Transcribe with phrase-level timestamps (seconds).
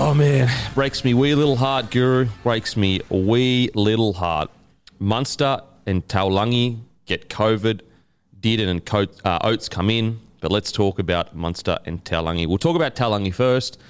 [0.00, 2.28] Oh man, breaks me wee little heart, Guru.
[2.44, 4.48] Breaks me wee little heart.
[5.00, 7.80] Munster and Taulagi get COVID.
[8.40, 12.46] Dearden and Co- uh, Oates come in, but let's talk about Munster and Taulagi.
[12.46, 13.80] We'll talk about Taulagi first.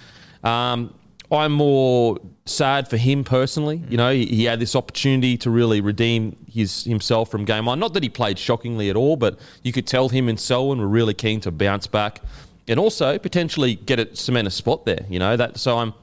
[0.42, 0.94] Um,
[1.30, 3.82] I'm more sad for him personally.
[3.90, 7.78] You know, he, he had this opportunity to really redeem his himself from game one.
[7.78, 10.88] Not that he played shockingly at all, but you could tell him and Selwyn were
[10.88, 12.22] really keen to bounce back
[12.68, 15.04] and also potentially get a cement a spot there.
[15.08, 15.58] You know that.
[15.58, 15.94] So I'm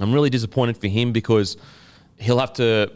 [0.00, 1.56] I'm really disappointed for him because
[2.18, 2.92] he'll have to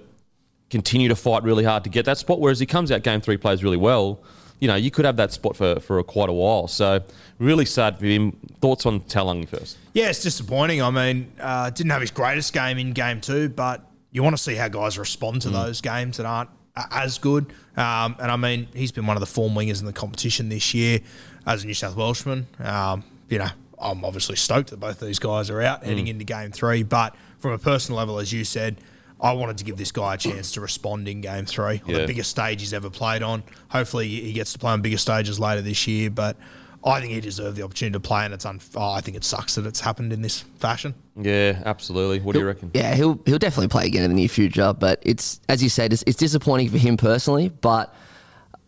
[0.70, 2.40] continue to fight really hard to get that spot.
[2.40, 4.22] Whereas he comes out game three, plays really well.
[4.60, 6.68] You know, you could have that spot for, for quite a while.
[6.68, 7.02] So
[7.38, 8.38] really sad for him.
[8.60, 9.76] Thoughts on Taulagi first?
[9.92, 10.80] Yeah, it's disappointing.
[10.80, 14.42] I mean, uh, didn't have his greatest game in game two, but you want to
[14.42, 17.52] see how guys respond to those games that aren't as good.
[17.76, 20.72] Um, and I mean, he's been one of the form wingers in the competition this
[20.74, 21.00] year
[21.46, 22.46] as a New South Welshman.
[22.58, 23.48] Um, you know,
[23.80, 27.14] I'm obviously stoked that both of these guys are out heading into game three, but
[27.38, 28.76] from a personal level, as you said,
[29.20, 31.98] I wanted to give this guy a chance to respond in game three on Yeah.
[32.00, 33.42] the biggest stage he's ever played on.
[33.68, 36.36] Hopefully, he gets to play on bigger stages later this year, but
[36.84, 39.22] I think he deserved the opportunity to play, and it's un- oh, I think it
[39.22, 40.94] sucks that it's happened in this fashion.
[41.16, 42.18] Yeah, absolutely.
[42.18, 42.72] What do you reckon?
[42.74, 44.72] Yeah, he'll he'll definitely play again in the near future.
[44.72, 47.48] But it's as you said, it's, it's disappointing for him personally.
[47.50, 47.94] But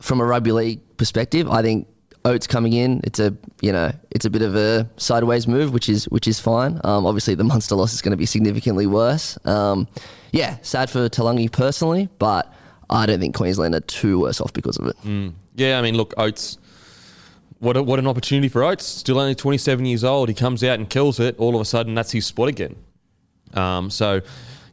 [0.00, 1.88] from a rugby league perspective, I think
[2.26, 5.88] Oates coming in, it's a you know it's a bit of a sideways move, which
[5.88, 6.80] is which is fine.
[6.84, 9.38] Um, obviously, the Munster loss is going to be significantly worse.
[9.46, 9.88] Um,
[10.32, 12.52] yeah, sad for Taulagi personally, but
[12.88, 14.96] I don't think Queensland are too worse off because of it.
[15.54, 16.58] Yeah, I mean, look, Oates.
[17.60, 18.84] What a, what an opportunity for Oates.
[18.84, 20.28] Still only 27 years old.
[20.28, 21.38] He comes out and kills it.
[21.38, 22.76] All of a sudden, that's his spot again.
[23.54, 24.20] Um, so,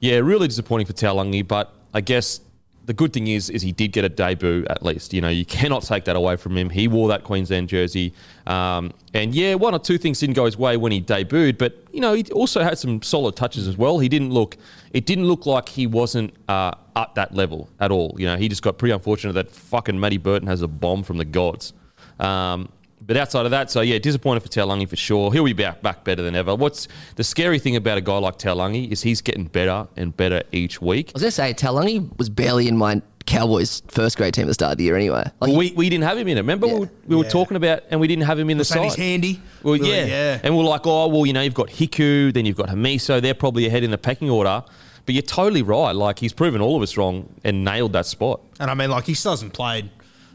[0.02, 1.48] yeah, really disappointing for Taulagi.
[1.48, 2.42] But I guess
[2.86, 5.14] the good thing is, is he did get a debut at least.
[5.14, 6.70] You know, you cannot take that away from him.
[6.70, 8.14] He wore that Queensland jersey,
[8.48, 11.58] um, and yeah, one or two things didn't go his way when he debuted.
[11.58, 14.00] But you know, he also had some solid touches as well.
[14.00, 14.58] He didn't look.
[14.92, 18.16] It didn't look like he wasn't uh, at that level at all.
[18.18, 21.18] You know, he just got pretty unfortunate that fucking Matty Burton has a bomb from
[21.18, 21.74] the gods.
[22.20, 22.70] Um,
[23.06, 25.32] but outside of that, so yeah, disappointed for Taulagi for sure.
[25.34, 26.56] He'll be back, back better than ever.
[26.56, 30.44] What's the scary thing about a guy like Taulagi is he's getting better and better
[30.52, 31.10] each week.
[31.10, 34.48] I was going to say Taulagi was barely in my Cowboys first grade team at
[34.48, 35.24] the start of the year anyway.
[35.40, 36.42] Like, we, we didn't have him in it.
[36.42, 37.30] Remember, we, were, we were Yeah.
[37.30, 38.98] talking about, and we didn't have him in the saying side.
[39.00, 39.42] he's handy.
[39.64, 40.06] Well, Really, yeah.
[40.06, 40.40] yeah.
[40.44, 43.22] And we're like, oh, well, you know, you've got Hiku, then you've got Hamiso.
[43.22, 44.64] They're probably ahead in the pecking order.
[45.06, 45.96] But you're totally right.
[45.96, 48.42] Like, he's proven all of us wrong and nailed that spot.
[48.60, 49.90] And I mean, like he still hasn't played,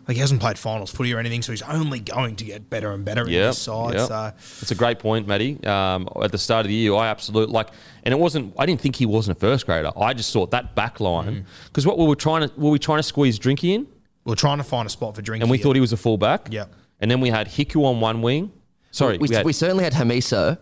[0.09, 2.93] like he hasn't played finals footy or anything, so he's only going to get better
[2.93, 3.95] and better in Yeah, this side.
[3.95, 4.07] yeah.
[4.07, 4.33] So
[4.63, 5.63] It's a great point, Matty.
[5.65, 7.69] Um, at the start of the year, I absolutely like,
[8.05, 8.55] and it wasn't.
[8.59, 9.91] I didn't think he wasn't a first grader.
[9.97, 12.99] I just thought that back line because what we were trying to were we trying
[13.01, 13.87] to squeeze Drinky in,
[14.25, 16.49] we're trying to find a spot for Drinky, and we thought he was a fullback.
[16.53, 16.67] Yeah.
[17.01, 18.53] and then we had Hiku on one wing.
[18.93, 20.57] Sorry, we, we had, we certainly had Hamiso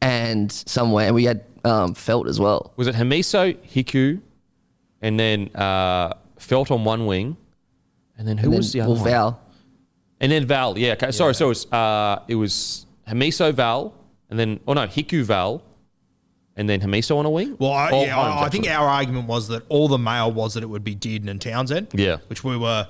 [0.00, 2.72] and somewhere, and we had um, Feldt as well.
[2.76, 4.20] was it Hamiso, Hiku,
[5.02, 7.36] and then uh, Feldt on one wing,
[8.18, 9.10] and then who And then, was the other well, one?
[9.10, 9.40] Val.
[10.20, 10.92] And then Val, yeah.
[10.92, 11.34] Okay, sorry.
[11.34, 13.94] So it was uh, it was Hamiso Val,
[14.30, 15.62] and then oh no, Hiku Val,
[16.56, 17.56] and then Hamiso on a wing.
[17.58, 20.54] Well, I, yeah, Holmes, I, I think our argument was that all the mail was
[20.54, 21.88] that it would be Dearden and Townsend.
[21.92, 22.16] Yeah.
[22.28, 22.88] which we were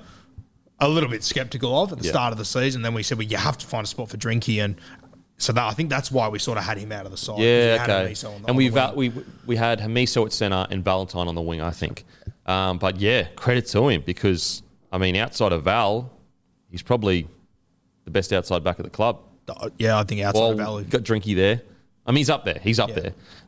[0.78, 2.10] a little bit skeptical of at the Yeah.
[2.12, 2.82] start of the season.
[2.82, 4.76] Then we said, well, you have to find a spot for Drinky, and
[5.38, 7.38] so that, I think that's why we sort of had him out of the side.
[7.40, 8.14] Yeah, okay.
[8.26, 9.12] On the- and we the val- we
[9.46, 12.04] we had Hamiso at centre and Valentine on the wing, I think.
[12.46, 14.62] Um, but yeah, credit to him because
[14.96, 16.10] I mean, outside of Val,
[16.70, 17.28] he's probably
[18.06, 19.18] the best outside back at the club.
[19.78, 20.84] yeah, I think outside Well, of Valley.
[20.84, 21.60] got Drinky there.
[22.06, 22.58] I mean, he's up there.
[22.62, 23.00] He's up Yeah.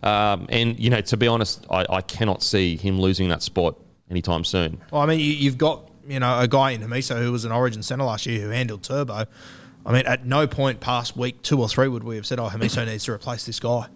[0.03, 0.11] there.
[0.13, 3.77] Um, and you know, to be honest, I, I cannot see him losing that spot
[4.11, 4.79] anytime soon.
[4.91, 7.53] Well, I mean, you, you've got you know a guy in Hamiso who was an
[7.53, 9.25] Origin centre last year who handled Turbo.
[9.87, 12.49] I mean, at no point past week two or three would we have said, "Oh,
[12.49, 13.87] Hamiso needs to replace this guy."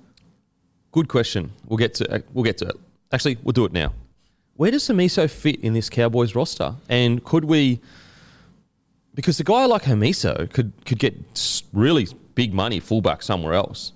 [0.93, 1.52] Good question.
[1.66, 2.76] We'll get to uh, we'll get to it.
[3.12, 3.93] Actually, we'll do it now.
[4.56, 6.76] Where does Hamiso fit in this Cowboys roster?
[6.88, 7.81] And could we?
[9.14, 11.14] Because the guy like Hamiso could could get
[11.72, 13.93] really big money fullback somewhere else.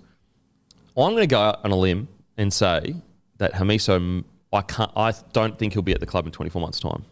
[0.96, 2.08] I'm going to go out on a limb
[2.38, 2.96] and say
[3.38, 4.90] that Hamiso, I can't.
[4.96, 7.04] I don't think he'll be at the club in 24 months' time.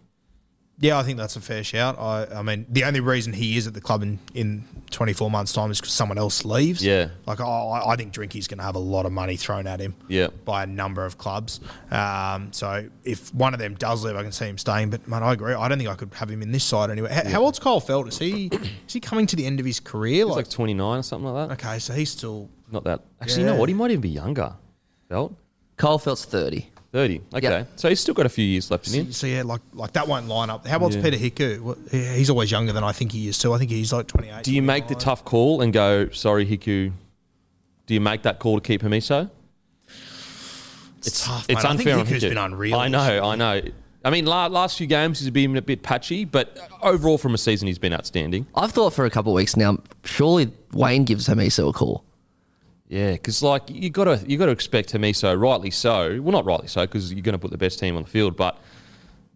[0.81, 1.97] Yeah, I think that's a fair shout.
[2.01, 5.53] I, I mean, the only reason he is at the club in, in 24 months'
[5.53, 6.85] time is because someone else leaves.
[6.85, 7.11] Yeah.
[7.27, 9.95] Like, I, I think Drinky's going to have a lot of money thrown at him
[10.09, 10.29] Yeah.
[10.45, 11.61] by a number of clubs.
[11.93, 14.91] Um, so if one of them does leave, I can see him staying.
[14.91, 15.55] But, man, I agree.
[15.55, 17.13] I don't think I could have him in this side anyway.
[17.13, 18.09] How, how old's Kyle Feldt?
[18.09, 18.47] Is he,
[18.87, 20.27] is he coming to the end of his career?
[20.27, 21.65] He's like 29 or something like that.
[21.67, 22.51] okay, so he's still.
[22.73, 23.01] Not that.
[23.21, 23.69] Actually, you know what?
[23.69, 24.55] He might even be younger.
[25.09, 25.37] Feldt
[25.77, 26.69] Kyle Feldt's 30.
[26.95, 27.21] 30.
[27.35, 27.65] Okay, Yeah.
[27.75, 29.13] so he's still got a few years left in So, him.
[29.13, 30.65] so, yeah, like like that won't line up.
[30.65, 31.03] How old's Yeah.
[31.03, 31.91] Peter Hiku?
[31.91, 33.53] He- he's always younger than I think he is too.
[33.53, 34.45] I think he's like 28.
[34.45, 36.93] Do you make the tough call and go, sorry, Hiku?
[37.89, 39.29] Do you make that call to keep Hamiso?
[40.99, 41.57] It's tough, It's mate.
[41.57, 42.29] I think unfair on Hiku's Hiku.
[42.29, 42.77] been unreal.
[42.79, 43.25] I know.
[43.29, 43.61] I know.
[44.05, 47.39] I mean, la- last few games he's been a bit patchy, but overall from a
[47.39, 48.47] season he's been outstanding.
[48.55, 52.05] I've thought for a couple of weeks now, surely Wayne gives Hamiso a call.
[52.89, 56.21] Yeah, because like you got to you got to expect Hamiso, rightly so.
[56.21, 58.37] Well, not rightly so, because you're going to put the best team on the field,
[58.37, 58.59] but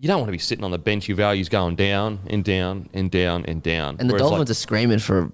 [0.00, 1.08] you don't want to be sitting on the bench.
[1.08, 3.96] Your values going down and down and down and down.
[3.98, 5.32] And the Whereas, like, Dolphins are screaming for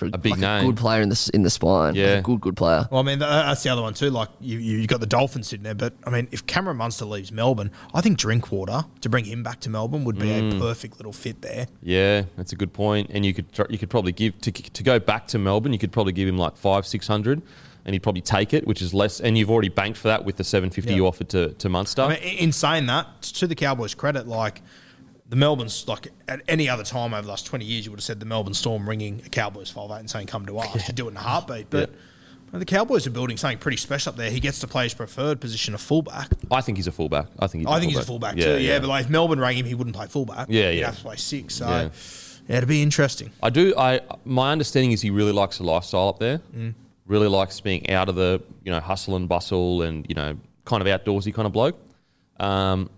[0.00, 0.64] for A big like name.
[0.64, 1.94] a good player in the in the spine.
[1.94, 2.06] Yeah.
[2.14, 2.88] Like a good good player.
[2.90, 4.10] Well, I mean, that's the other one too.
[4.10, 7.04] Like you, you you got the Dolphins sitting there, but I mean, if Cameron Munster
[7.04, 10.56] leaves Melbourne, I think Drinkwater to bring him back to Melbourne would be Mm.
[10.56, 11.66] a perfect little fit there.
[11.82, 13.10] Yeah, that's a good point.
[13.12, 15.72] And you could you could probably give to to go back to Melbourne.
[15.72, 17.42] You could probably give him like five six hundred,
[17.84, 19.20] and he'd probably take it, which is less.
[19.20, 20.96] And you've already banked for that with the seven fifty Yeah.
[20.96, 22.02] you offered to to Munster.
[22.02, 24.62] I mean, in in saying that, to the Cowboys' credit, like
[25.30, 28.04] the Melbourne's like at any other time over the last twenty years, you would have
[28.04, 30.92] said the Melbourne Storm ringing a Cowboys five eight and saying, "Come to us." You
[30.94, 31.90] do it in a heartbeat, but.
[32.52, 34.28] The Cowboys are building something pretty special up there.
[34.28, 36.30] He gets to play his preferred position of fullback.
[36.50, 37.26] I think he's a fullback.
[37.38, 38.58] I think he's I a think he's a fullback too.
[38.58, 40.48] Yeah, but like if Melbourne rang him, he wouldn't play fullback.
[40.50, 40.86] Yeah, he'd yeah.
[40.86, 41.54] have to play six.
[41.54, 41.88] So Yeah.
[42.48, 43.30] yeah, it'd be interesting.
[43.40, 43.72] I do.
[43.78, 46.40] I my understanding is he really likes the lifestyle up there.
[46.52, 46.74] Mm.
[47.06, 50.84] Really likes being out of the you know hustle and bustle and you know kind
[50.84, 51.78] of outdoorsy kind of bloke.
[52.40, 52.90] Um,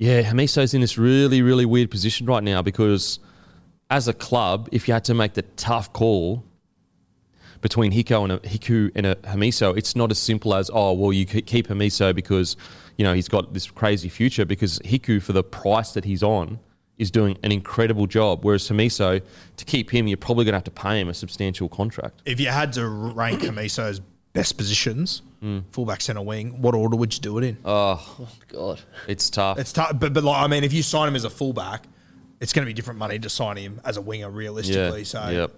[0.00, 3.20] yeah, Hamiso's in this really really weird position right now because
[3.90, 6.42] as a club, if you had to make the tough call
[7.60, 11.12] between Hiko and a, Hiku and a Hamiso, it's not as simple as oh well
[11.12, 12.56] you keep Hamiso because
[12.96, 16.58] you know he's got this crazy future because Hiku for the price that he's on
[16.96, 19.20] is doing an incredible job, whereas Hamiso
[19.58, 22.22] to keep him you're probably going to have to pay him a substantial contract.
[22.24, 24.00] If you had to rank Camiso's
[24.32, 25.60] best positions, Hmm.
[25.72, 27.56] fullback, centre, wing, what order would you do it in?
[27.64, 28.80] Oh, God.
[29.08, 29.58] it's tough.
[29.58, 31.84] It's tough, but but like I mean, if you sign him as a fullback,
[32.40, 35.00] it's going to be different money to sign him as a winger, realistically.
[35.00, 35.52] yeah, So yep.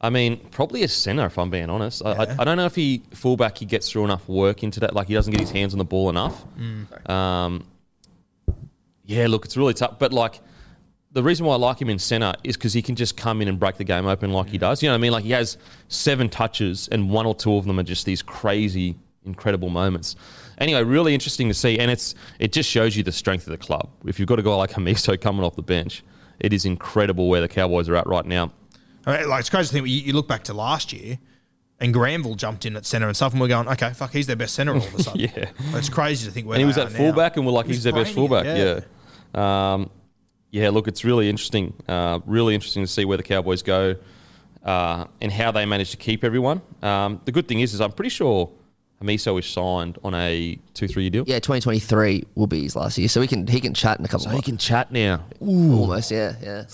[0.00, 2.04] I mean, probably a center if I'm being honest.
[2.04, 2.34] I, Yeah.
[2.38, 4.94] I, I don't know if he fullback he gets through enough work into that.
[4.94, 6.44] Like he doesn't get his hands on the ball enough.
[6.56, 7.10] Mm.
[7.10, 7.64] Um,
[9.04, 9.98] yeah, look, it's really tough.
[9.98, 10.40] But like
[11.12, 13.48] the reason why I like him in center is because he can just come in
[13.48, 14.82] and break the game open like he does.
[14.82, 15.12] You know what I mean?
[15.12, 15.56] Like he has
[15.88, 20.16] seven touches and one or two of them are just these crazy, incredible moments.
[20.58, 23.58] Anyway, really interesting to see, and it's it just shows you the strength of the
[23.58, 23.88] club.
[24.04, 26.02] If you've got a guy like Hamiso coming off the bench,
[26.40, 28.52] it is incredible where the Cowboys are at right now.
[29.06, 29.88] I mean, like it's crazy to think.
[29.88, 31.18] You, look back to last year,
[31.80, 34.36] and Granville jumped in at centre and stuff, and we're going, okay, fuck, he's their
[34.36, 35.20] best centre all of a sudden.
[35.20, 35.50] Yeah.
[35.74, 36.98] it's crazy to think where and he was at now.
[36.98, 38.44] fullback, and we're like, He was he's their best fullback.
[38.44, 38.80] Yeah.
[39.34, 39.90] Um,
[40.50, 41.74] yeah, look, it's really interesting.
[41.86, 43.96] Uh, really interesting to see where the Cowboys go
[44.64, 46.60] uh, and how they manage to keep everyone.
[46.82, 48.50] Um, the good thing is, is I'm pretty sure
[49.02, 51.24] Hamiso is signed on a two, three year deal.
[51.26, 54.08] Yeah, 2023 will be his last year, so he can he can chat in a
[54.08, 54.24] couple.
[54.24, 55.24] So of he can chat now.
[55.40, 56.10] almost.
[56.10, 56.64] Yeah, yeah.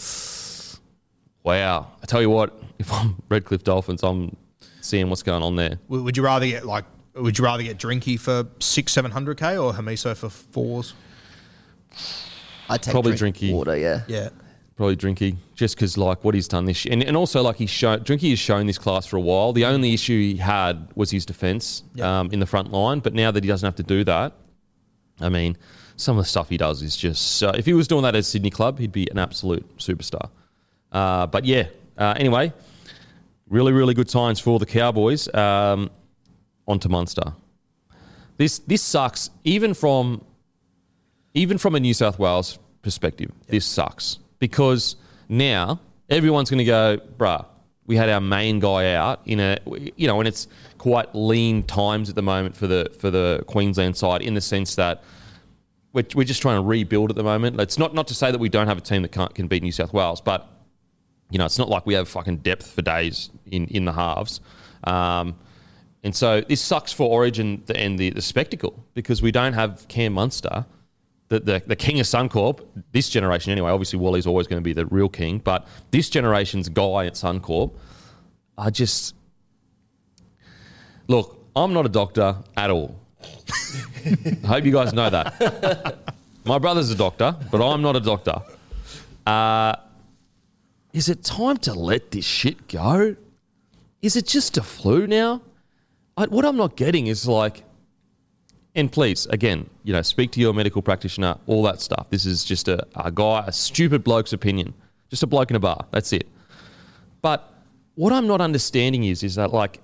[1.43, 1.93] Wow.
[2.03, 4.37] I tell you what, if I'm Redcliffe Dolphins, I'm
[4.81, 5.79] seeing what's going on there.
[5.89, 6.85] Would would you rather get like?
[7.15, 10.95] Would you rather get Drinky for six, seven hundred k or Hamiso for fours?
[12.69, 13.53] I take Probably drink drinky.
[13.53, 13.77] water.
[13.77, 14.03] Yeah.
[14.09, 14.29] Yeah.
[14.77, 17.71] Probably Drinky, just because like what he's done this year, and, and also like he's
[17.71, 19.53] shown Drinky has shown this class for a while.
[19.53, 22.19] The only issue he had was his defence Yeah.
[22.21, 24.33] um, in the front line, but now that he doesn't have to do that,
[25.21, 25.57] I mean,
[25.95, 27.41] some of the stuff he does is just.
[27.41, 30.29] Uh, if he was doing that at Sydney club, he'd be an absolute superstar.
[30.91, 32.53] Uh, but yeah, uh, anyway,
[33.49, 35.33] really, really good times for the Cowboys.
[35.33, 35.89] Um,
[36.67, 37.33] on to Munster.
[38.39, 39.31] This this sucks.
[39.45, 40.25] Even from
[41.35, 44.97] even from a New South Wales perspective, this sucks because
[45.29, 47.45] now everyone's going to go, bruh.
[47.87, 50.49] We had our main guy out in a, you know, and it's
[50.79, 54.75] quite lean times at the moment for the for the Queensland side in the sense
[54.77, 55.03] that
[55.93, 57.61] we're, we're just trying to rebuild at the moment.
[57.61, 59.63] It's not not to say that we don't have a team that can't, can beat
[59.63, 60.49] New South Wales, but
[61.31, 64.41] you know, it's not like we have fucking depth for days in in the halves.
[64.85, 65.37] Um,
[66.03, 70.13] and so this sucks for Origin and the, the spectacle because we don't have Cam
[70.15, 70.67] Munster,
[71.29, 72.61] the, the, the king of Suncorp,
[72.93, 73.71] this generation anyway.
[73.71, 77.73] Obviously, Wally's always going to be the real king, but this generation's guy at Suncorp,
[78.59, 79.15] I just.
[81.09, 82.99] Look, I'm not a doctor at all.
[83.23, 85.99] I hope you guys know that.
[86.45, 88.43] My brother's a doctor, but I'm not a doctor.
[89.27, 89.77] Uh,
[90.93, 93.17] is it time to let this shit go?
[94.03, 95.41] Is it just a flu now?
[96.17, 97.65] I, what I'm not getting is like,
[98.75, 102.11] and please, again, you know, speak to your medical practitioner, all that stuff.
[102.11, 104.75] This is just a, a guy, a stupid bloke's opinion,
[105.11, 105.87] just a bloke in a bar.
[105.91, 106.27] That's it.
[107.23, 107.53] But
[107.95, 109.81] what I'm not understanding is, is that like,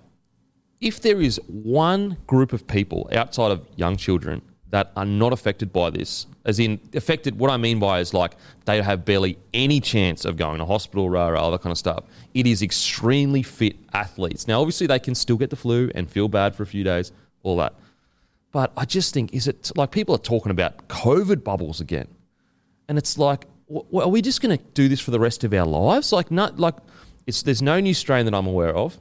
[0.80, 5.72] if there is one group of people outside of young children that are not affected
[5.72, 8.32] by this, as in affected, what I mean by is like
[8.64, 11.78] they have barely any chance of going to hospital, rah, rah, all that kind of
[11.78, 12.04] stuff.
[12.34, 14.48] It is extremely fit athletes.
[14.48, 17.12] Now, obviously, they can still get the flu and feel bad for a few days,
[17.42, 17.74] all that.
[18.52, 22.08] But I just think, is it like people are talking about COVID bubbles again?
[22.88, 25.54] And it's like, w- are we just going to do this for the rest of
[25.54, 26.12] our lives?
[26.12, 26.74] Like, not like
[27.26, 28.98] it's there's no new strain that I'm aware of.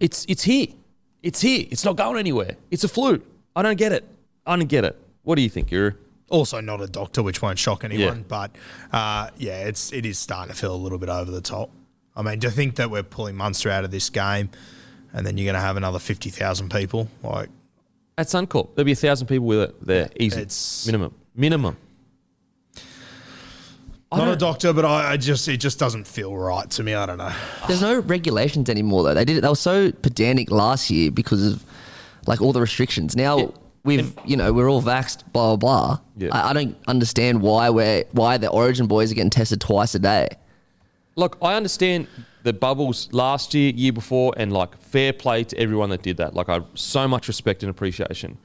[0.00, 0.68] It's it's here.
[1.22, 1.66] It's here.
[1.70, 2.56] It's not going anywhere.
[2.70, 3.20] It's a flu.
[3.54, 4.06] I don't get it.
[4.46, 4.98] I don't get it.
[5.22, 5.94] What do you think, Yuri?
[6.30, 8.18] Also, not a doctor, which won't shock anyone.
[8.18, 8.24] Yeah.
[8.28, 8.56] But
[8.92, 11.70] uh, yeah, it's it is starting to feel a little bit over the top.
[12.16, 14.50] I mean, to think that we're pulling Munster out of this game,
[15.12, 17.50] and then you're going to have another fifty thousand people, like
[18.18, 21.76] At Suncorp, there'll be a thousand people with it there, easy, it's- minimum, minimum.
[24.10, 26.82] I not a don't- doctor, but I, I just it just doesn't feel right to
[26.82, 26.94] me.
[26.94, 27.32] I don't know.
[27.68, 29.14] There's no regulations anymore though.
[29.14, 29.40] They did it.
[29.42, 31.64] They were so pedantic last year because of
[32.26, 33.14] like all the restrictions.
[33.14, 33.46] Now Yeah.
[33.84, 35.30] we've you know we're all vaxxed.
[35.32, 36.00] Blah blah blah.
[36.16, 36.30] Yeah.
[36.32, 39.98] I, I don't understand why we're why the Origin boys are getting tested twice a
[40.00, 40.28] day.
[41.16, 42.06] Look, I understand
[42.48, 46.32] the bubbles last year, year before, and like fair play to everyone that did that.
[46.32, 48.38] Like, I so much respect and appreciation.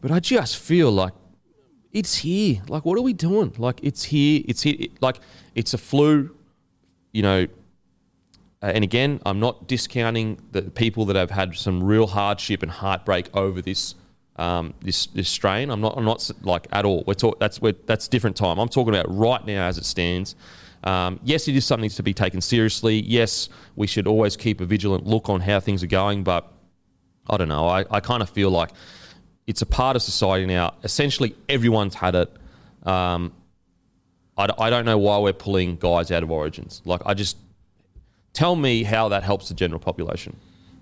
[0.00, 1.12] But I just feel like
[1.92, 2.62] it's here.
[2.68, 3.52] Like, what are we doing?
[3.58, 4.42] Like, it's here.
[4.46, 4.76] It's here.
[4.78, 5.18] It- like,
[5.56, 6.30] it's a flu,
[7.10, 7.48] you know.
[8.62, 12.70] Uh, and again, I'm not discounting the people that have had some real hardship and
[12.70, 13.96] heartbreak over this.
[14.36, 17.02] Um, this this strain, I'm not I'm not like at all.
[17.06, 18.58] We're talk, that's we're, that's different time.
[18.60, 20.36] I'm talking about right now as it stands.
[20.84, 23.00] Um, yes, it is something to be taken seriously.
[23.00, 26.24] Yes, we should always keep a vigilant look on how things are going.
[26.24, 26.50] But
[27.28, 27.68] I don't know.
[27.68, 28.70] I, I kind of feel like
[29.46, 30.74] it's a part of society now.
[30.84, 32.30] Essentially, everyone's had it.
[32.84, 33.32] Um,
[34.36, 36.82] I, I don't know why we're pulling guys out of origins.
[36.84, 37.36] Like, I just
[38.32, 40.36] tell me how that helps the general population.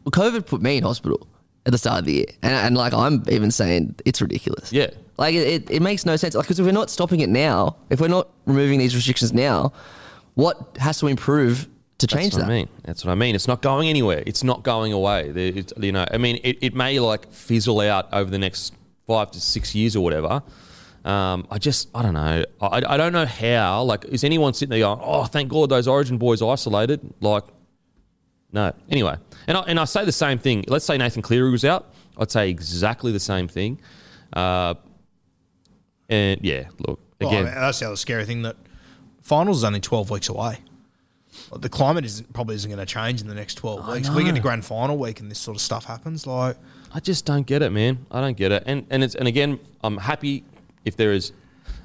[0.05, 1.26] Well, COVID put me in hospital
[1.68, 4.72] at the start of the year, and, and like I'm even saying it's ridiculous.
[4.72, 4.88] Yeah.
[5.18, 6.34] Like it, it, makes no sense.
[6.34, 9.72] Like because if we're not stopping it now, if we're not removing these restrictions now,
[10.34, 12.52] what has to improve to change That's what that?
[12.52, 12.68] I mean.
[12.84, 13.34] That's what I mean.
[13.34, 14.22] It's not going anywhere.
[14.25, 15.28] It's not going away.
[15.28, 18.72] It's, you know, I mean, it, it may like fizzle out over the next
[19.06, 20.42] five to six years or whatever.
[21.04, 22.44] Um, I just, I don't know.
[22.62, 23.82] I, I don't know how.
[23.82, 27.00] Like, is anyone sitting there going, "Oh, thank God those Origin boys isolated"?
[27.20, 27.44] Like,
[28.52, 28.73] no.
[28.90, 30.64] Anyway, and I, and I say the same thing.
[30.69, 31.93] Let's say Nathan Cleary was out.
[32.17, 33.81] I'd say exactly the same thing.
[34.33, 34.75] Uh,
[36.09, 37.47] and yeah, look Well, again.
[37.47, 38.57] I mean, that's the other scary thing that
[39.23, 40.59] finals is only 12 weeks away.
[41.55, 44.11] The climate isn't probably isn't going to change in the next 12 weeks.
[44.11, 46.26] We get to grand final week and this sort of stuff happens.
[46.26, 46.57] Like,
[46.93, 48.07] I just don't get it, man.
[48.11, 48.64] I don't get it.
[48.67, 50.45] And and it's and again, I'm happy
[50.85, 51.33] if there is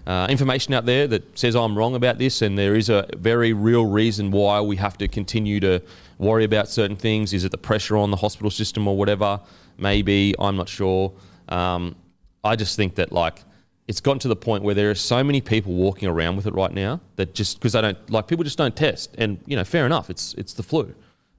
[0.08, 3.54] uh, information out there that says I'm wrong about this, and there is a very
[3.54, 5.82] real reason why we have to continue to
[6.24, 7.34] worry about certain things.
[7.34, 9.40] Is it the pressure on the hospital system or whatever?
[9.78, 11.14] Maybe I'm not sure.
[11.50, 11.96] Um,
[12.44, 13.44] I just think that like
[13.88, 16.54] it's gotten to the point where there are so many people walking around with it
[16.54, 19.64] right now that just because they don't like people just don't test, and you know,
[19.64, 20.10] fair enough.
[20.10, 20.94] It's it's the flu.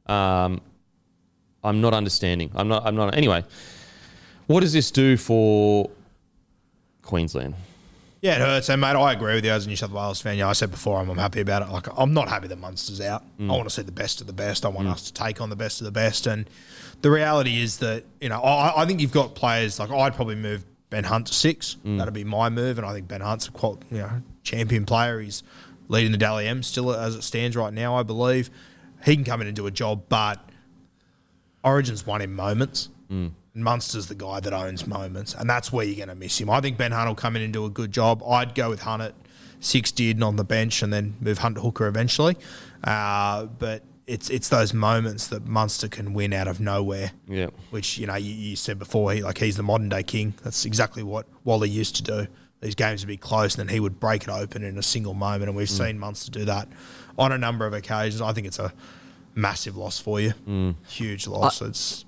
[0.07, 0.61] Um,
[1.63, 2.51] I'm not understanding.
[2.55, 2.87] I'm not.
[2.87, 3.17] I'm not.
[3.17, 3.45] Anyway,
[4.47, 5.91] what does this do for
[7.03, 7.55] Queensland?
[8.25, 8.71] Yeah, it hurts.
[8.71, 10.39] And, mate, I agree with you as a New South Wales fan.
[10.39, 11.69] Yeah, I said before, I'm, I'm happy about it.
[11.69, 13.23] Like, I'm not happy that Munster's out.
[13.39, 14.65] I want to see the best of the best.
[14.65, 16.27] I want us to take on the best of the best.
[16.27, 16.49] And
[17.03, 20.37] the reality is that, you know, I, I think you've got players, like, I'd probably
[20.37, 21.77] move Ben Hunt to six.
[21.85, 21.99] Mm.
[21.99, 25.21] That'd be my move, and I think Ben Hunt's a qual- you know champion player.
[25.21, 25.43] He's
[25.89, 28.49] leading the Dally M still as it stands right now, I believe.
[29.05, 30.41] He can come in and do a job, but
[31.63, 32.89] Origin's won in moments.
[33.11, 33.33] Mm.
[33.55, 36.51] And Munster's the guy that owns moments, and that's where you're going to miss him.
[36.51, 38.23] I think Ben Hunt will come in and do a good job.
[38.25, 39.15] I'd go with Hunt at
[39.61, 42.37] six did on the bench and then move Hunt to hooker eventually.
[42.83, 47.13] Uh, but it's it's those moments that Munster can win out of nowhere.
[47.29, 47.49] Yeah.
[47.71, 50.35] Which you know you, you said before, he, like he's the modern day king.
[50.43, 52.27] That's exactly what Wally used to do.
[52.61, 55.15] These games would be close, and then he would break it open in a single
[55.15, 55.49] moment.
[55.49, 56.67] And we've seen Munster do that
[57.19, 58.21] on a number of occasions.
[58.23, 58.73] I think it's a
[59.35, 60.33] massive loss for you,
[60.89, 61.61] huge loss.
[61.61, 62.05] it's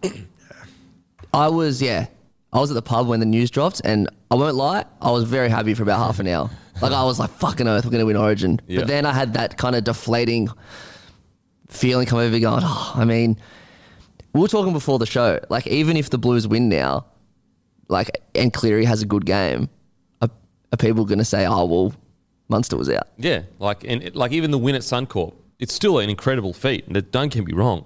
[1.37, 2.07] I was, yeah,
[2.53, 5.25] I was at the pub when the news dropped, and I won't lie, I was
[5.25, 6.51] very happy for about half an hour.
[6.81, 8.81] Like I was like, "Fucking earth, we're going to win Origin." Yeah.
[8.81, 10.49] But then I had that kind of deflating
[11.69, 13.39] feeling come over, me going, "Oh, I mean,
[14.33, 15.39] we were talking before the show.
[15.49, 17.07] Like, even if the Blues win now,
[17.89, 19.69] like, and Cleary has a good game,
[20.23, 20.31] are,
[20.73, 21.95] are people going to say, "Oh, well,
[22.49, 23.09] Munster was out"?
[23.19, 26.87] Yeah, like and it- like even the win at Suncorp, it's still an incredible feat.
[26.87, 27.85] and Don't get me wrong,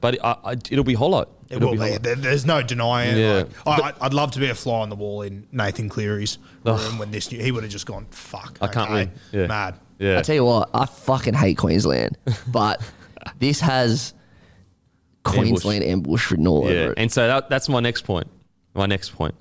[0.00, 1.26] but I, I, it'll be hollow.
[1.52, 1.90] It It'll will be.
[1.90, 1.98] hollow.
[1.98, 3.18] There, there's no denying.
[3.18, 3.44] Yeah.
[3.66, 6.98] Like, I, I'd love to be a fly on the wall in Nathan Cleary's room
[6.98, 7.28] when this.
[7.28, 9.12] He would have just gone, "Fuck, I can't okay, win.
[9.32, 9.46] Yeah.
[9.48, 12.16] Mad." Yeah, I tell you what, I fucking hate Queensland,
[12.48, 12.82] but
[13.38, 14.14] this has
[15.24, 16.70] Queensland ambush written all yeah.
[16.70, 16.98] over it.
[16.98, 18.28] And so that, that's my next point.
[18.74, 19.34] My next point.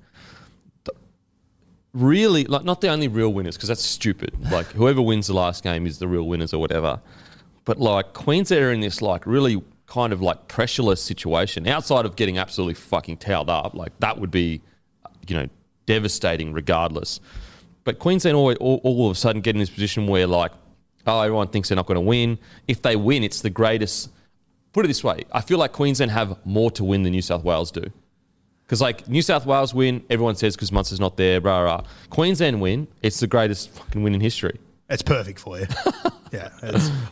[1.93, 4.35] Really, like not the only real winners because that's stupid.
[4.51, 6.99] Like whoever wins the last game is the real winners or whatever.
[7.63, 12.15] But like Queensland are in this like really kind of like pressureless situation outside of
[12.15, 13.73] getting absolutely fucking towed up.
[13.73, 14.61] Like that would be,
[15.27, 15.49] you know,
[15.85, 17.19] devastating regardless.
[17.83, 20.53] But Queensland all, all, all of a sudden get in this position where like,
[21.05, 22.39] oh, everyone thinks they're not going to win.
[22.69, 24.09] If they win, it's the greatest.
[24.71, 27.43] Put it this way: I feel like Queensland have more to win than New South
[27.43, 27.83] Wales do.
[28.63, 31.83] Because like New South Wales win, everyone says because Munster's not there, rah rah.
[32.09, 34.57] Queensland win, it's the greatest fucking win in history.
[34.89, 35.67] It's perfect for you.
[36.31, 36.49] yeah.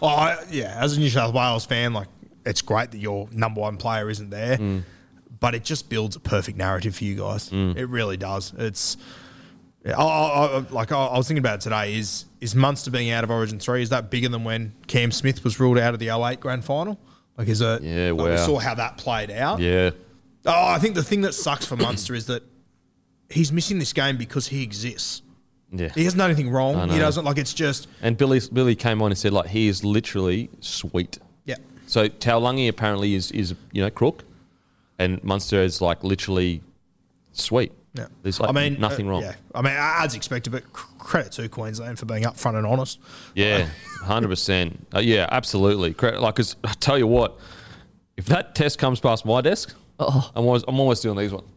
[0.01, 0.77] Oh, I, yeah.
[0.79, 2.07] As a New South Wales fan, like
[2.45, 4.83] it's great that your number one player isn't there, Mm.
[5.39, 7.49] but it just builds a perfect narrative for you guys.
[7.49, 7.75] Mm.
[7.77, 8.53] It really does.
[8.57, 8.97] It's
[9.85, 11.95] yeah, I, I, I, like I, I was thinking about it today.
[11.95, 13.81] Is is Munster being out of Origin three?
[13.81, 16.99] Is that bigger than when Cam Smith was ruled out of the 08 grand final?
[17.37, 17.81] Like, is it?
[17.83, 19.59] Yeah, like We saw how that played out.
[19.61, 19.91] Yeah,
[20.45, 22.43] Oh, I think the thing that sucks for Munster is that
[23.29, 25.21] he's missing this game because he exists.
[25.71, 25.89] yeah.
[25.95, 26.89] He hasn't done anything wrong.
[26.89, 29.83] He doesn't like it's just And Billy Billy came on and said like he is
[29.85, 31.19] literally sweet.
[31.89, 31.93] Yeah.
[31.93, 34.23] So Taulagi apparently is is you know crook,
[34.97, 36.61] and Munster is like literally
[37.31, 37.71] sweet.
[37.95, 39.21] Yeah, There's like I mean nothing uh, wrong.
[39.23, 42.99] Yeah, I mean as expected, but c- credit to Queensland for being upfront and honest.
[43.33, 43.67] Yeah,
[44.01, 44.87] hundred percent.
[44.93, 45.93] Uh, yeah, absolutely.
[45.95, 47.37] Credit, like, 'cause I tell you what,
[48.17, 50.31] if that test comes past my desk, Oh.
[50.35, 51.49] I'm always I'm always doing these ones.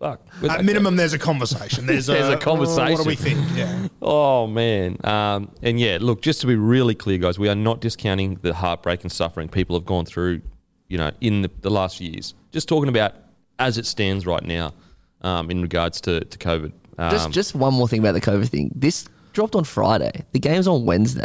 [0.00, 0.26] Fuck.
[0.36, 1.84] At that minimum, there's a conversation.
[1.84, 3.38] There's, There's a "Oh, What do we think?
[3.54, 7.54] Yeah, Oh man, um, and yeah, look, just to be really clear, guys, we are
[7.54, 10.40] not discounting the heartbreak and suffering people have gone through,
[10.88, 12.32] you know, in the, the last few years.
[12.50, 13.14] Just talking about
[13.58, 14.72] as it stands right now,
[15.20, 16.72] um, in regards to to COVID.
[16.96, 18.72] Um, Just just one more thing about the COVID thing.
[18.74, 20.24] This dropped on Friday.
[20.32, 21.24] The game's on Wednesday.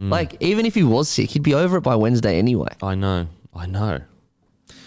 [0.00, 0.10] Mm.
[0.10, 2.74] Like even if he was sick, he'd be over it by Wednesday anyway.
[2.82, 4.00] I know, I know.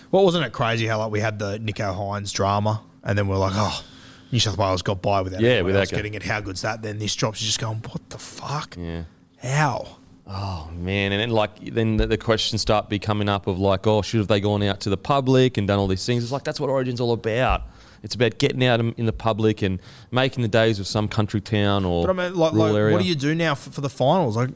[0.09, 3.37] well, wasn't it crazy how like we had the Nicho Hynes drama, and then we're
[3.37, 3.83] like, oh,
[4.31, 6.23] New South Wales got by without Yeah, without go- getting it.
[6.23, 6.81] How good's that?
[6.81, 7.41] Then this drops.
[7.41, 8.75] You're just going, what the fuck?
[8.79, 9.03] Yeah.
[9.41, 9.97] How?
[10.25, 13.85] Oh man, and then like then the, the questions start be coming up of like,
[13.85, 16.23] oh, should have they gone out to the public and done all these things?
[16.23, 17.63] It's like that's what Origin's all about.
[18.03, 19.79] It's about getting out in in the public and
[20.11, 22.93] making the days of some country town or But I mean, like, rural like area.
[22.95, 24.37] what do you do now for, for the finals?
[24.37, 24.51] Like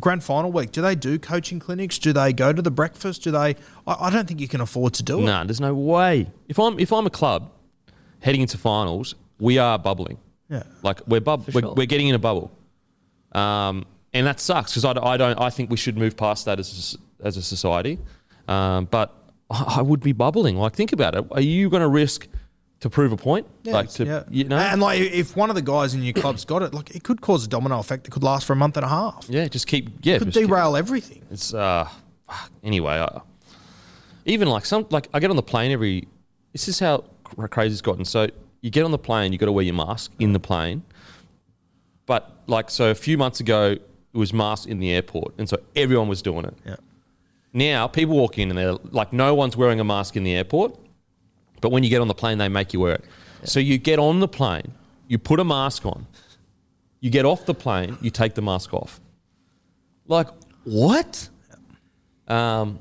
[0.00, 1.98] grand final week, do they do coaching clinics?
[1.98, 3.22] Do they go to the breakfast?
[3.24, 3.56] Do they?
[3.86, 5.24] I, I don't think you can afford to do it.
[5.24, 6.30] Nah, there's no way.
[6.48, 7.50] If I'm if I'm a club
[8.20, 10.18] heading into finals, we are bubbling.
[10.48, 10.62] Yeah.
[10.82, 11.74] Like we're bub- we're, sure.
[11.74, 12.50] we're getting in a bubble,
[13.32, 16.58] um, and that sucks because I, I don't I think we should move past that
[16.58, 17.98] as a, s- as a society,
[18.48, 19.14] um, but
[19.50, 20.56] I, I would be bubbling.
[20.56, 21.26] Like think about it.
[21.32, 22.28] Are you going to risk
[22.80, 23.46] to prove a point?
[23.64, 24.22] Yeah, like to yeah.
[24.30, 24.56] you know?
[24.56, 27.20] and like if one of the guys in your club's got it, like it could
[27.20, 29.26] cause a domino effect that could last for a month and a half.
[29.28, 30.18] yeah, just keep yeah.
[30.18, 31.22] Could just keep- derail everything.
[31.30, 31.88] It's uh,
[32.28, 32.50] fuck.
[32.62, 32.94] anyway.
[32.94, 33.20] I,
[34.24, 36.06] even like some like I get on the plane every.
[36.52, 38.04] This is how cr- crazy it's gotten.
[38.04, 38.28] So
[38.60, 40.82] you get on the plane, you got to wear your mask in the plane.
[42.06, 45.58] But like so, a few months ago, it was masks in the airport, and so
[45.76, 46.54] everyone was doing it.
[46.64, 46.76] Yeah.
[47.52, 50.78] Now people walk in and they're like, no one's wearing a mask in the airport,
[51.60, 53.04] but when you get on the plane, they make you wear it.
[53.44, 54.72] So you get on the plane,
[55.06, 56.06] you put a mask on,
[57.00, 59.00] you get off the plane, you take the mask off.
[60.06, 60.28] Like
[60.64, 61.28] what?
[62.26, 62.78] Um,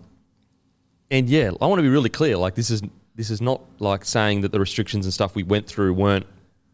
[1.12, 2.38] and yeah, I want to be really clear.
[2.38, 2.82] Like this is
[3.16, 6.26] this is not like saying that the restrictions and stuff we went through weren't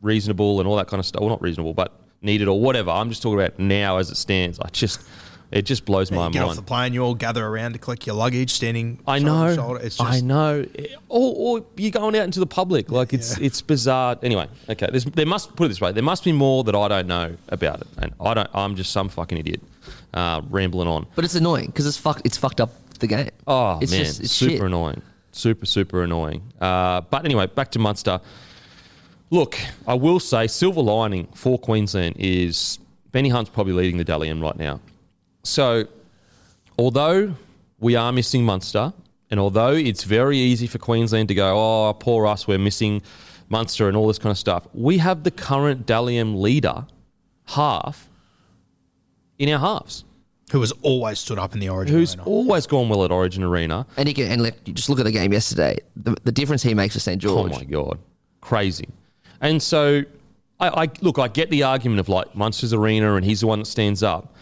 [0.01, 1.21] reasonable and all that kind of stuff.
[1.21, 2.91] Well, not reasonable, but needed or whatever.
[2.91, 4.59] I'm just talking about now as it stands.
[4.59, 5.01] I just,
[5.53, 6.33] it just blows my mind.
[6.33, 8.99] you get off the plane, you all gather around to collect your luggage, standing.
[9.05, 9.47] I shoulder know.
[9.47, 9.79] to shoulder.
[9.81, 10.65] It's just, I know.
[11.09, 12.89] Or, or you're going out into the public.
[12.91, 14.17] Like it's it's bizarre.
[14.23, 14.87] Anyway, okay.
[14.89, 15.91] There's, there must put it this way.
[15.91, 18.49] There must be more that I don't know about it, and I don't.
[18.51, 19.61] I'm just some fucking idiot,
[20.15, 21.05] uh, rambling on.
[21.13, 22.21] But it's annoying because it's fuck.
[22.25, 23.29] It's fucked up the game.
[23.45, 24.61] Oh it's man, just it's super shit.
[24.63, 25.03] annoying.
[25.33, 26.41] Super super annoying.
[26.59, 28.19] Uh, but anyway, back to Munster.
[29.29, 32.79] Look, I will say silver lining for Queensland is
[33.11, 34.79] Benny Hunt's probably leading the Dally M right now.
[35.43, 35.85] So,
[36.77, 37.35] although
[37.79, 38.93] we are missing Munster,
[39.29, 43.01] and although it's very easy for Queensland to go, oh, poor us, we're missing
[43.49, 46.85] Munster and all this kind of stuff, we have the current Dally leader
[47.45, 48.09] half
[49.37, 50.05] in our halves,
[50.51, 51.95] who has always stood up in the origin.
[51.95, 52.29] who's arena.
[52.29, 53.85] always gone well at Origin Arena.
[53.97, 55.77] And he can, and like, you just look at the game yesterday.
[55.95, 57.51] The, the difference he makes for St oh, George.
[57.53, 57.99] Oh my god,
[58.39, 58.87] crazy!
[59.41, 60.03] And so,
[60.59, 61.19] I, I look.
[61.19, 64.35] I get the argument of like Munster's arena, and he's the one that stands up.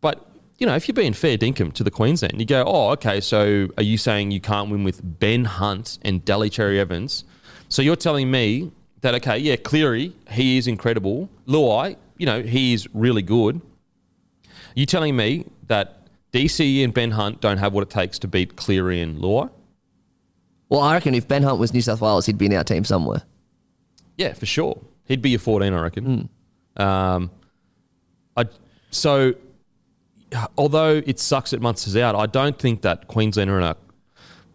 [0.00, 0.26] But
[0.60, 3.20] you know, if you're being fair dinkum to the Queensland, you go, oh, okay.
[3.20, 7.24] So are you saying you can't win with Ben Hunt and Daly Cherry Evans?
[7.70, 8.70] So you're telling me
[9.00, 11.30] that okay, yeah, Cleary, he is incredible.
[11.46, 13.62] Luai, you know, he is really good.
[14.74, 18.56] You telling me that DCE and Ben Hunt don't have what it takes to beat
[18.56, 19.50] Cleary and Luai?
[20.68, 22.84] Well, I reckon if Ben Hunt was New South Wales, he'd be in our team
[22.84, 23.22] somewhere.
[24.18, 24.78] Yeah, for sure.
[25.06, 26.28] He'd be a 14, I reckon.
[26.76, 27.30] Um,
[28.36, 28.44] I,
[28.90, 29.34] so,
[30.56, 33.76] although it sucks that Munster's out, I don't think that Queensland are in a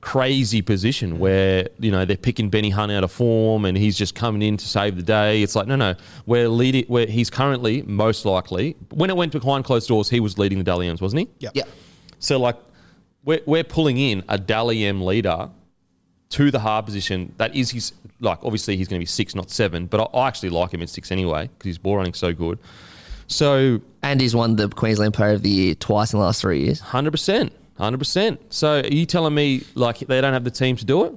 [0.02, 1.18] crazy position mm.
[1.18, 4.56] where, you know, they're picking Benny Hunt out of form and he's just coming in
[4.58, 5.42] to save the day.
[5.42, 5.96] It's like, no, no.
[6.28, 10.38] We're leading, where he's currently, most likely, when it went behind closed doors, he was
[10.38, 11.30] leading the Dally M's, wasn't he?
[11.40, 11.52] Yep.
[11.56, 11.64] Yeah.
[12.20, 12.56] So, like,
[13.24, 15.50] we're, we're pulling in a Dally M leader
[16.30, 17.34] to the hard position.
[17.38, 20.28] That is his, like, obviously he's going to be six, not seven, but I, I
[20.28, 22.60] actually like him at six anyway because his ball running so good.
[23.28, 26.64] So, And he's won the Queensland Player of the Year twice in the last three
[26.64, 26.80] years.
[26.82, 27.50] 100%.
[27.80, 28.38] 100%.
[28.50, 31.16] So, are you telling me, like, they don't have the team to do it?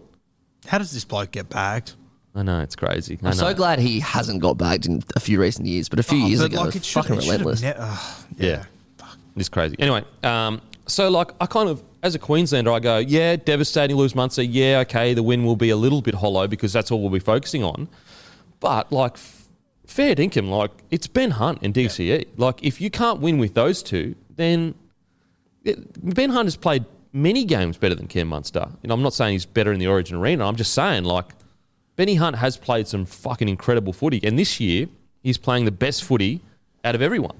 [0.67, 1.93] How does this bloke get bagged?
[2.35, 3.19] I know, it's crazy.
[3.23, 6.03] I I'm so glad he hasn't got bagged in a few recent years, but a
[6.03, 7.63] few Oh, years ago, like, it it was should- fucking it relentless.
[7.63, 8.65] ne- ugh, Yeah.
[9.37, 9.77] It's crazy.
[9.79, 14.15] Anyway, um, so like I kind of, as a Queenslander, I go, yeah, devastating lose
[14.17, 14.43] Munster.
[14.43, 17.21] Yeah, okay, the win will be a little bit hollow because that's all we'll be
[17.21, 17.87] focusing on.
[18.59, 19.38] But like, f-
[19.89, 22.27] fair dinkum, like it's Ben Hunt and DCE.
[22.37, 24.75] Like if you can't win with those two, then
[25.65, 28.69] it, Ben Hunt has played many games better than Cam Munster.
[28.83, 30.47] And I'm not saying he's better in the Origin arena.
[30.47, 31.27] I'm just saying like
[31.97, 34.87] Benny Hunt has played some fucking incredible footy, and this year
[35.23, 36.41] he's playing the best footy
[36.85, 37.37] out of everyone,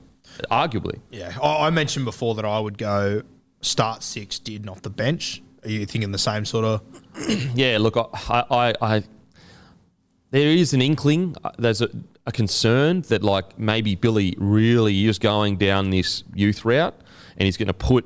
[0.51, 0.99] arguably.
[1.11, 3.23] Yeah, I, I mentioned before that I would go
[3.61, 5.43] start six, did off the bench.
[5.65, 6.81] Are you thinking the same sort of?
[7.55, 9.03] Yeah, look, I, I, I
[10.31, 11.35] there is an inkling.
[11.43, 11.89] uh, There's a,
[12.29, 16.95] a concern that like maybe Billy really is going down this youth route,
[17.39, 18.05] and he's going to put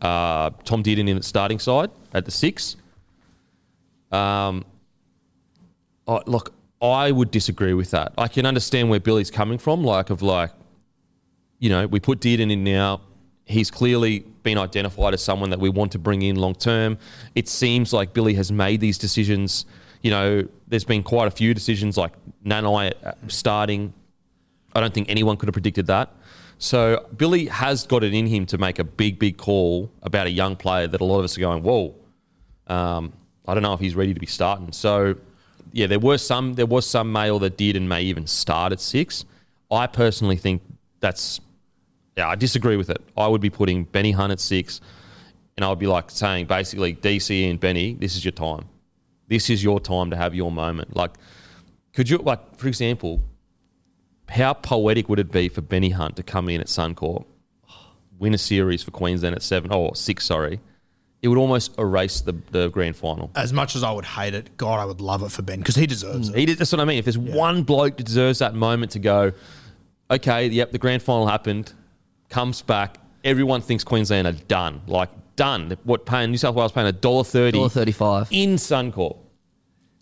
[0.00, 2.76] uh, Tom Dearden in the starting side at the six.
[4.12, 4.64] Um,
[6.06, 8.12] look, I would disagree with that.
[8.16, 10.52] I can understand where Billy's coming from, like of like,
[11.58, 13.00] you know, we put Dearden in now.
[13.44, 16.96] He's clearly been identified as someone that we want to bring in long term.
[17.34, 19.66] It seems like Billy has made these decisions.
[20.02, 22.12] You know, there's been quite a few decisions like
[22.44, 23.92] Nanai uh, starting.
[24.74, 26.12] I don't think anyone could have predicted that.
[26.58, 30.30] So Billy has got it in him to make a big, big call about a
[30.30, 31.94] young player that a lot of us are going, whoa.
[32.66, 33.12] Um,
[33.46, 34.72] I don't know if he's ready to be starting.
[34.72, 35.14] So,
[35.72, 36.54] yeah, there were some.
[36.54, 39.24] There was some mail that did and may even start at six.
[39.70, 40.62] I personally think
[41.00, 41.40] that's.
[42.16, 43.00] Yeah, I disagree with it.
[43.16, 44.80] I would be putting Benny Hunt at six,
[45.56, 48.68] and I would be like saying basically DC and Benny, this is your time.
[49.28, 50.96] This is your time to have your moment.
[50.96, 51.12] Like,
[51.92, 53.22] could you like for example,
[54.28, 57.24] how poetic would it be for Benny Hunt to come in at Suncorp,
[58.18, 60.24] win a series for Queensland at seven or six?
[60.24, 60.60] Sorry,
[61.22, 63.30] it would almost erase the the grand final.
[63.34, 65.76] As much as I would hate it, God, I would love it for Ben because
[65.76, 66.36] he deserves it.
[66.36, 66.98] He did, that's what I mean.
[66.98, 69.32] If there's one bloke that deserves that moment to go,
[70.10, 71.72] okay, yep, the grand final happened,
[72.30, 74.80] comes back, everyone thinks Queensland are done.
[74.86, 75.78] Like, done.
[75.84, 78.28] What paying New South Wales paying a dollar thirty $1.35.
[78.30, 79.16] in Suncorp.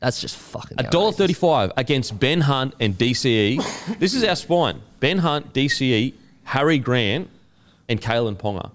[0.00, 3.98] That's just fucking A dollar thirty-five against Ben Hunt and DCE.
[4.00, 7.30] this is our spine: Ben Hunt, DCE, Harry Grant,
[7.88, 8.72] and Kalyn Ponga.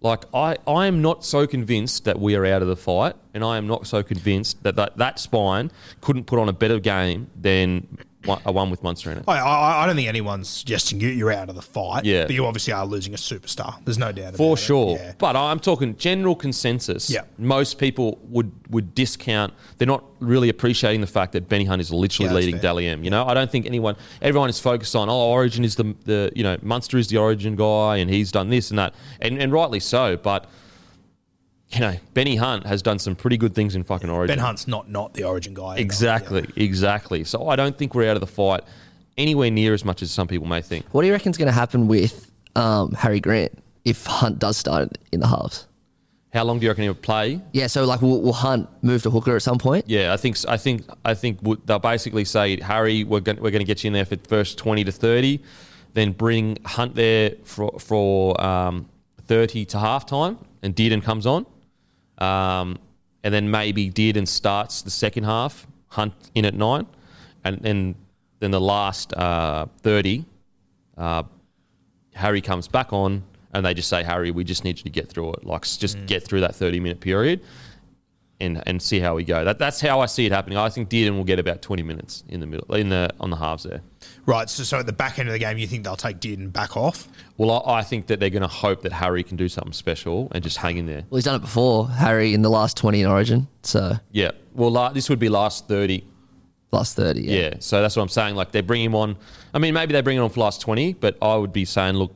[0.00, 3.44] Like I, I am not so convinced that we are out of the fight, and
[3.44, 7.28] I am not so convinced that that, that spine couldn't put on a better game
[7.38, 9.24] than one, a one with Munster in it.
[9.26, 12.04] I, I, I don't think anyone's suggesting you, you're out of the fight.
[12.04, 12.26] Yeah.
[12.26, 13.82] But you obviously are losing a superstar.
[13.84, 14.36] There's no doubt For about it.
[14.36, 14.96] For sure.
[14.96, 15.12] Yeah.
[15.18, 17.08] But I'm talking general consensus.
[17.08, 17.22] Yeah.
[17.38, 21.90] Most people would, would discount, they're not really appreciating the fact that Benny Hunt is
[21.90, 22.62] literally Yeah, that's leading fair.
[22.62, 23.04] Dally M.
[23.04, 26.30] You know, I don't think anyone, everyone is focused on, oh, Origin is the, the,
[26.36, 28.94] you know, Munster is the Origin guy and he's done this and that.
[29.20, 30.16] And, and rightly so.
[30.16, 30.46] But,
[31.72, 34.36] you know, Benny Hunt has done some pretty good things in fucking Origin.
[34.36, 35.72] Ben Hunt's not not the origin guy.
[35.72, 35.80] either.
[35.80, 36.48] Exactly.
[36.56, 37.24] Exactly.
[37.24, 38.62] So I don't think we're out of the fight
[39.16, 40.86] anywhere near as much as some people may think.
[40.92, 43.52] What do you reckon's going to happen with um, Harry Grant
[43.84, 45.66] if Hunt does start in the halves?
[46.32, 47.40] How long do you reckon he'll play?
[47.52, 49.84] Yeah, so like, will, will Hunt move to hooker at some point?
[49.88, 53.60] Yeah, I think I think I think they'll basically say, Harry, we're going we're going
[53.60, 55.40] to get you in there for the first twenty to thirty,
[55.94, 58.88] then bring Hunt there for for um,
[59.26, 61.46] thirty to half time, and Dearden comes on,
[62.20, 62.78] um,
[63.22, 66.86] and then maybe Dearden starts the second half, Hunt in at nine,
[67.44, 67.94] and then
[68.38, 70.24] then the last uh, thirty,
[70.96, 71.24] uh,
[72.14, 73.24] Harry comes back on.
[73.52, 75.44] And they just say, Harry, we just need you to get through it.
[75.44, 77.40] Like, just get through that 30 minute period
[78.40, 79.44] and and see how we go.
[79.44, 80.58] That, that's how I see it happening.
[80.58, 83.36] I think Dearden will get about 20 minutes in the middle, in the on the
[83.36, 83.80] halves there.
[84.26, 84.48] Right.
[84.48, 86.76] So, so at the back end of the game, you think they'll take Dearden back
[86.76, 87.08] off?
[87.36, 90.28] Well, I, I think that they're going to hope that Harry can do something special
[90.32, 91.04] and just hang in there.
[91.10, 93.48] Well, he's done it before, Harry, in the last 20 in Origin.
[93.62, 94.30] So, Yeah.
[94.54, 96.04] Well, la- this would be last 30.
[96.72, 97.22] last 30.
[97.22, 97.34] Yeah.
[97.36, 97.54] Yeah.
[97.60, 98.34] So that's what I'm saying.
[98.36, 99.16] Like they bring him on.
[99.54, 101.94] I mean, maybe they bring him on for last 20, but I would be saying,
[101.96, 102.14] look,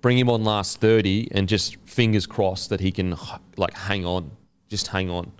[0.00, 3.16] bring him on last 30 and just fingers crossed that he can
[3.56, 4.30] like hang on,
[4.68, 5.32] just hang on.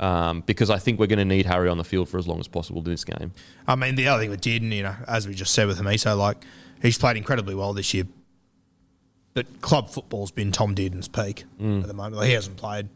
[0.00, 2.40] Um, because I think we're going to need Harry on the field for as long
[2.40, 3.32] as possible in this game.
[3.68, 6.16] I mean, the other thing with Dearden, you know, as we just said with Hamiso,
[6.18, 6.38] like
[6.80, 8.04] he's played incredibly well this year.
[9.34, 11.82] But club football's been Tom Dearden's peak Mm.
[11.82, 12.16] at the moment.
[12.16, 12.88] Like, he hasn't played.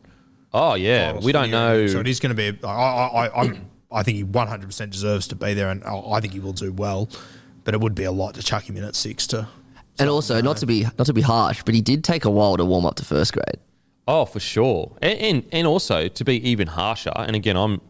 [0.53, 1.87] Oh yeah, we don't know.
[1.87, 2.59] So it is going to be.
[2.67, 5.97] I, I, I, I'm, I think he 100 percent deserves to be there, and I
[5.97, 7.09] I think he will do well.
[7.65, 9.49] But it would be a lot to chuck him in at six to.
[9.99, 12.57] And also, not to be not to be harsh, but he did take a while
[12.57, 13.59] to warm up to first grade.
[14.09, 17.12] Oh, for sure, and, and and also to be even harsher.
[17.16, 17.81] And again, I'm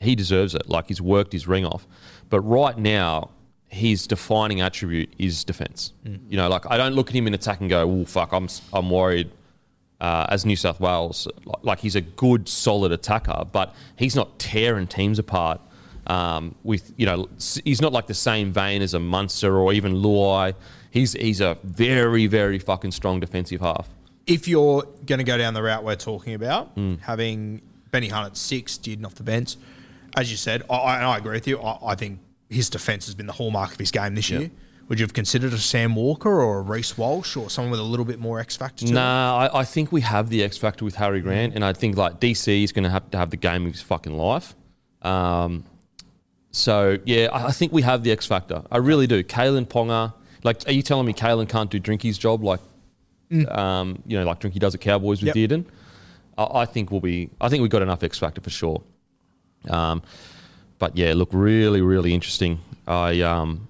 [0.00, 0.68] he deserves it.
[0.68, 1.86] Like he's worked his ring off,
[2.28, 3.30] but right now
[3.68, 5.92] his defining attribute is defense.
[6.28, 8.48] You know, like I don't look at him in attack and go, "Oh fuck, I'm
[8.72, 9.30] I'm worried."
[10.00, 14.38] Uh, as New South Wales, like, like he's a good, solid attacker, but he's not
[14.38, 15.60] tearing teams apart.
[16.06, 17.28] Um, with you know,
[17.64, 20.54] he's not like the same vein as a Munster or even Luai.
[20.90, 23.90] He's he's a very, very fucking strong defensive half.
[24.32, 26.94] If you're going to go down the route we're talking about, Hmm.
[27.02, 29.56] having Benny Hunt at six, Dearden off the bench,
[30.16, 31.58] as you said, I, I, and I agree with you.
[31.60, 34.50] I, I think his defence has been the hallmark of his game this year.
[34.88, 37.84] Would you have considered a Sam Walker or a Reece Walsh or someone with a
[37.84, 38.86] little bit more X factor?
[38.86, 38.92] to?
[38.92, 41.96] Nah, I, I think we have the X factor with Harry Grant, and I think
[41.96, 44.54] like DC is going to have to have the game of his fucking life.
[45.02, 45.64] Um,
[46.50, 48.62] so yeah, I, I think we have the X factor.
[48.70, 49.22] I really do.
[49.22, 50.12] Kalyn Ponga,
[50.42, 52.60] like, are you telling me Kalyn can't do Drinky's job like,
[53.48, 55.50] um, you know, like Drinky does at Cowboys with Yep.
[55.50, 55.64] Dearden?
[56.38, 57.30] I, I think we'll be.
[57.40, 58.82] I think we've got enough X factor for sure.
[59.68, 60.02] Um,
[60.78, 62.60] but yeah, look, really, really interesting.
[62.86, 63.68] I um,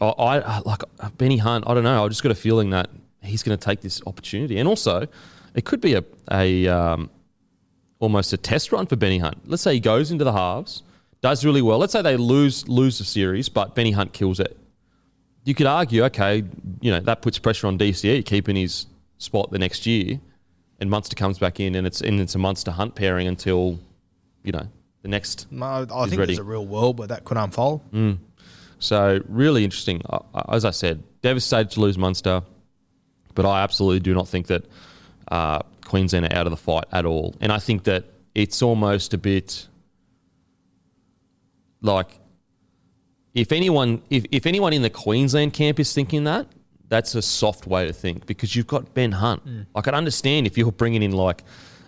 [0.00, 0.06] I,
[0.40, 0.82] I like
[1.18, 1.64] Benny Hunt.
[1.66, 2.04] I don't know.
[2.04, 2.90] I just got a feeling that
[3.22, 5.06] he's going to take this opportunity, and also
[5.54, 7.10] it could be a a um,
[7.98, 9.38] almost a test run for Benny Hunt.
[9.46, 10.82] Let's say he goes into the halves,
[11.20, 11.78] does really well.
[11.78, 14.56] Let's say they lose lose the series, but Benny Hunt kills it.
[15.44, 16.44] You could argue, okay,
[16.80, 18.86] you know that puts pressure on DCE keeping his
[19.18, 20.20] spot the next year,
[20.80, 23.78] and Munster comes back in, and it's and it's a Munster Hunt pairing until
[24.44, 24.68] you know
[25.02, 26.34] the next No, I think ready.
[26.34, 27.80] there's a real world where that could unfold.
[28.78, 30.00] So really interesting.
[30.48, 32.42] As I said, devastated to lose Munster,
[33.34, 34.64] but I absolutely do not think that
[35.30, 37.34] uh, Queensland are out of the fight at all.
[37.40, 39.68] And I think that it's almost a bit
[41.80, 42.18] like
[43.34, 46.46] if anyone if, if anyone in the Queensland camp is thinking that,
[46.88, 49.42] that's a soft way to think because you've got Ben Hunt.
[49.74, 51.42] I can understand if you're bringing in like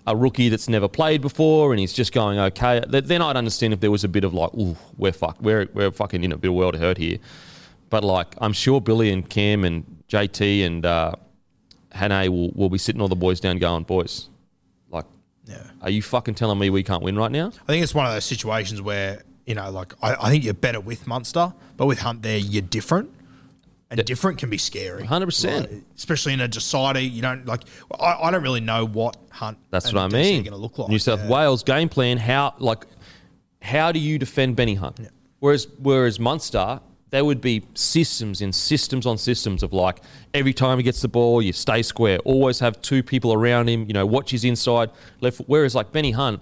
[0.07, 2.83] a rookie that's never played before and he's just going okay.
[2.89, 5.91] Then I'd understand if there was a bit of like, ooh, we're fucked, we're we're
[5.91, 7.19] fucking in a bit of world hurt here.
[7.91, 11.13] But like, I'm sure Billy and Cam and JT and uh,
[11.93, 14.29] Hannay will will be sitting all the boys down, going, boys,
[14.91, 15.05] like,
[15.47, 15.63] Yeah.
[15.83, 17.49] are you fucking telling me we can't win right now?
[17.49, 20.55] I think it's one of those situations where, you know, like I, I think you're
[20.55, 23.11] better with Munster, but with Hunt there, you're different.
[23.91, 25.05] And different can be scary.
[25.05, 25.61] 100%.
[25.61, 27.63] Like, especially in a decider, you don't like.
[28.01, 29.57] I, I don't really know what Hunt.
[29.71, 30.43] That's what I mean.
[30.43, 31.29] Going to look like New South Yeah.
[31.29, 32.17] Wales game plan.
[32.17, 32.87] How like
[33.63, 34.99] how do you defend Benny Hunt?
[35.39, 36.81] Whereas whereas Munster,
[37.11, 40.01] there would be systems and systems on systems of like
[40.33, 42.19] every time he gets the ball, you stay square.
[42.25, 43.87] Always have two people around him.
[43.87, 45.41] You know, watch his inside left.
[45.47, 46.41] Whereas like Benny Hunt,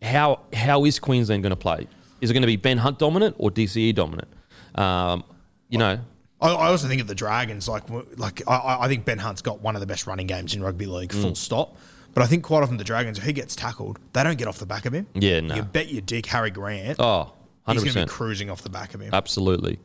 [0.00, 1.86] how how is Queensland going to play?
[2.22, 4.28] Is it going to be Ben Hunt dominant or DCE dominant?
[4.76, 5.24] Um,
[5.68, 5.98] you know,
[6.40, 7.82] I, I also think of the Dragons, like
[8.16, 10.86] like I, I think Ben Hunt's got one of the best running games in rugby
[10.86, 11.20] league, Mm.
[11.22, 11.76] full stop.
[12.14, 14.58] But I think quite often the Dragons, if he gets tackled, they don't get off
[14.58, 15.06] the back of him.
[15.14, 15.54] Yeah, no.
[15.56, 17.00] You bet your dick, Harry Grant.
[17.00, 17.32] oh,
[17.66, 17.72] 100%.
[17.72, 19.12] he's going to be cruising off the back of him.
[19.14, 19.78] Absolutely.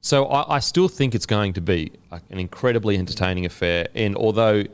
[0.00, 3.88] So I, I still think it's going to be an incredibly entertaining affair.
[3.94, 4.64] And although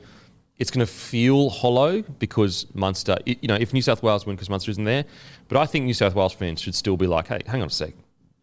[0.59, 4.50] it's going to feel hollow because Munster, you know, if New South Wales win because
[4.50, 5.04] Munster isn't there,
[5.51, 7.71] but I think New South Wales fans should still be like, hey, hang on a
[7.71, 7.93] sec.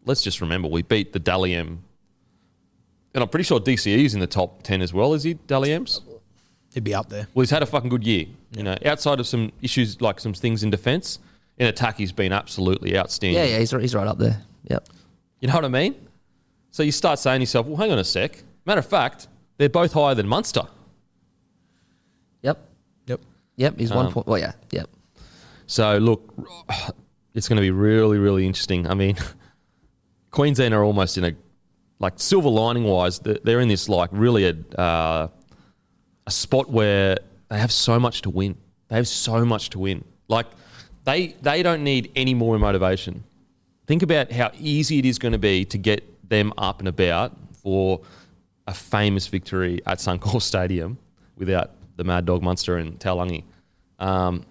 [0.06, 1.84] Let's just remember we beat the Dally M.
[3.15, 5.72] And I'm pretty sure DCE is in the top 10 as well, is he, Dally
[5.74, 6.02] M's?
[6.74, 7.28] He'd be up there.
[7.34, 8.26] Well, he's had a fucking good year.
[8.52, 11.17] You know, outside of some issues like some things in defence,
[11.58, 13.41] in attack, he's been absolutely outstanding.
[13.41, 14.43] Yeah, yeah, he's, he's right up there.
[14.70, 14.88] Yep.
[15.39, 15.96] You know what I mean?
[16.70, 18.43] So you start saying to yourself, well, hang on a sec.
[18.65, 20.63] Matter of fact, they're both higher than Munster.
[22.43, 22.60] Yep.
[23.08, 23.22] Yep.
[23.56, 23.80] Yep.
[23.80, 24.28] He's Um, one point.
[24.28, 24.52] Well, yeah.
[24.72, 24.89] Yep.
[25.67, 26.34] So look,
[27.34, 28.88] it's going to be really, really interesting.
[28.88, 29.15] I mean,
[30.32, 31.34] Queensland are almost in a
[31.99, 35.27] like silver lining wise, they're in this like really a uh,
[36.25, 37.17] a spot where
[37.49, 38.56] they have so much to win.
[38.88, 40.03] They have so much to win.
[40.27, 40.47] Like
[41.06, 43.23] they they don't need any more motivation.
[43.88, 47.36] Think about how easy it is going to be to get them up and about
[47.63, 48.01] for
[48.67, 50.97] a famous victory at Suncorp Stadium
[51.38, 53.43] without the Mad Dog Munster and Taulagi.
[53.97, 54.45] Um,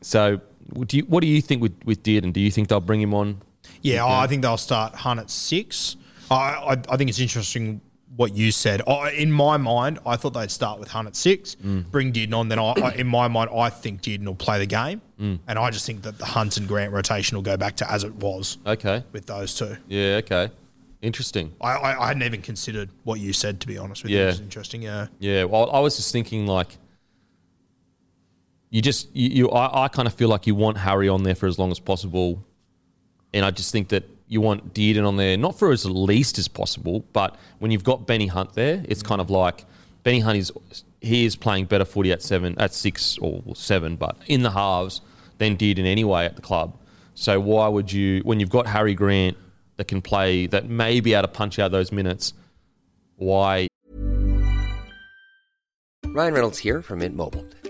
[0.00, 0.40] so,
[0.86, 2.32] do you, what do you think with with Dearden?
[2.32, 3.40] Do you think they'll bring him on?
[3.82, 5.96] Yeah, I think they'll start Hunt at six.
[6.30, 7.80] I, I, I think it's interesting
[8.16, 8.80] what you said.
[8.88, 11.90] I, in my mind, I thought they'd start with Hunt at six, Mm.
[11.90, 12.48] bring Dearden on.
[12.48, 15.38] Then, I, I, in my mind, I think Dearden will play the game, Mm.
[15.46, 18.04] and I just think that the Hunt and Grant rotation will go back to as
[18.04, 19.02] it was Okay.
[19.12, 19.76] with those two.
[19.88, 20.20] Yeah.
[20.24, 20.50] Okay.
[21.02, 21.52] Interesting.
[21.60, 24.18] I, I, I hadn't even considered what you said, to be honest with you.
[24.18, 24.24] Yeah.
[24.24, 24.82] It was interesting.
[24.82, 25.06] Yeah.
[25.18, 25.44] Yeah.
[25.44, 26.78] Well, I was just thinking like.
[28.70, 31.34] You just you, you I, I kind of feel like you want Harry on there
[31.34, 32.44] for as long as possible,
[33.32, 36.48] and I just think that you want Dearden on there not for as least as
[36.48, 39.64] possible, but when you've got Benny Hunt there, it's kind of like
[40.02, 40.52] Benny Hunt is
[41.00, 45.00] he is playing better footy at seven, at six or seven, but in the halves
[45.38, 46.76] than Dearden anyway at the club.
[47.14, 49.36] So why would you when you've got Harry Grant
[49.76, 52.34] that can play that may be able to punch out those minutes?
[53.16, 53.68] Why
[56.04, 57.44] Ryan Reynolds here from Mint Mobile.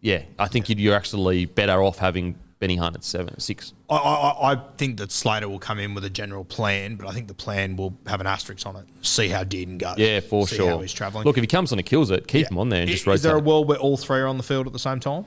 [0.00, 3.72] Yeah, I think you'd- you're actually better off having Benny Hunt at seven, six.
[3.88, 7.12] I, I, I think that Slater will come in with a general plan, but I
[7.12, 8.84] think the plan will have an asterisk on it.
[9.02, 9.96] See how Dearden goes.
[9.98, 10.68] Yeah, for See sure.
[10.70, 11.24] How he's travelling.
[11.24, 13.02] Look, if he comes on and kills it, keep him on there and I- just
[13.02, 13.22] is, rotate.
[13.22, 15.24] there a world where all three are on the field at the same time?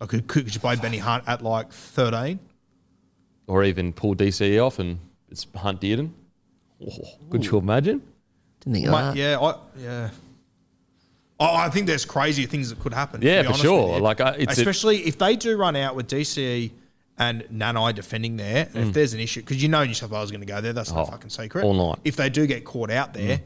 [0.00, 2.38] Like, could, could you play Benny Hunt at like 13?
[3.48, 4.98] or even pull DCE off and
[5.30, 6.10] it's Hunt Dearden.
[6.84, 6.88] Oh,
[7.30, 8.02] could you imagine?
[8.60, 9.16] Didn't think of Mate, that.
[9.16, 10.10] yeah, I, yeah.
[11.38, 13.20] Oh, I think there's crazier things that could happen.
[13.22, 14.00] Yeah, for sure.
[14.00, 16.72] Like, I- it's a- especially if they do run out with DCE
[17.18, 20.24] and Nanai defending there, and if there's an issue, because you know New South Wales
[20.26, 21.08] is going to go there, that's no Mm.
[21.08, 21.64] Oh, fucking secret.
[21.64, 21.96] all night.
[21.98, 22.00] Mm.
[22.04, 23.40] If they do get caught out there,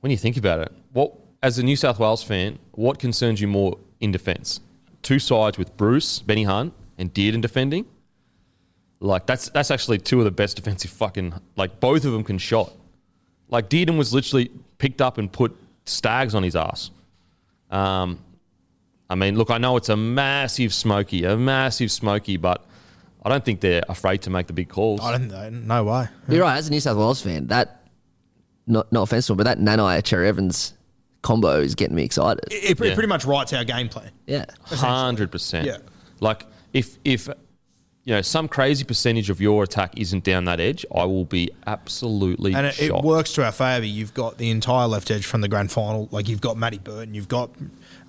[0.00, 3.48] When you think about it, what as a New South Wales fan, what concerns you
[3.48, 4.60] more in defence?
[5.02, 7.86] Two sides with Bruce, Benny Hunt, and Dearden defending.
[9.00, 12.36] Like that's that's actually two of the best defensive fucking like both of them can
[12.38, 12.72] shot.
[13.54, 16.90] Like Dearden was literally picked up and put stags on his ass.
[17.70, 18.18] Um,
[19.08, 22.64] I mean, look, I know it's a massive smoky, a massive smoky, but
[23.24, 25.00] I don't think they're afraid to make the big calls.
[25.00, 25.50] I don't know.
[25.50, 26.08] No way.
[26.28, 26.56] You're right.
[26.56, 27.86] As a New South Wales fan, that
[28.66, 30.74] not not offensive, but that Nanai Cherry Evans
[31.22, 32.42] combo is getting me excited.
[32.50, 32.94] It, it Yeah.
[32.94, 34.10] pretty much writes our game plan.
[34.26, 34.46] Yeah.
[34.64, 35.66] Hundred percent.
[35.66, 35.76] Yeah.
[36.18, 37.28] Like if if
[38.04, 41.50] you know some crazy percentage of your attack isn't down that edge, I will be
[41.66, 43.86] absolutely And it, it works to our favour.
[43.86, 46.08] You've got the entire left edge from the grand final.
[46.10, 47.50] Like you've got Matty Burton, you've got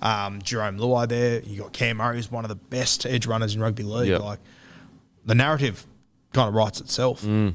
[0.02, 3.54] um, Jarome Luai there, you've got Cam Murray, who's one of the best edge runners
[3.54, 4.08] in rugby league.
[4.08, 4.20] Yep.
[4.20, 4.38] Like
[5.24, 5.86] the narrative
[6.32, 7.22] kind of writes itself.
[7.22, 7.54] Mm.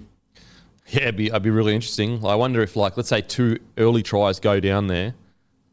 [0.87, 2.25] Yeah, it'd be, it'd be really interesting.
[2.25, 5.13] I wonder if, like, let's say two early tries go down there.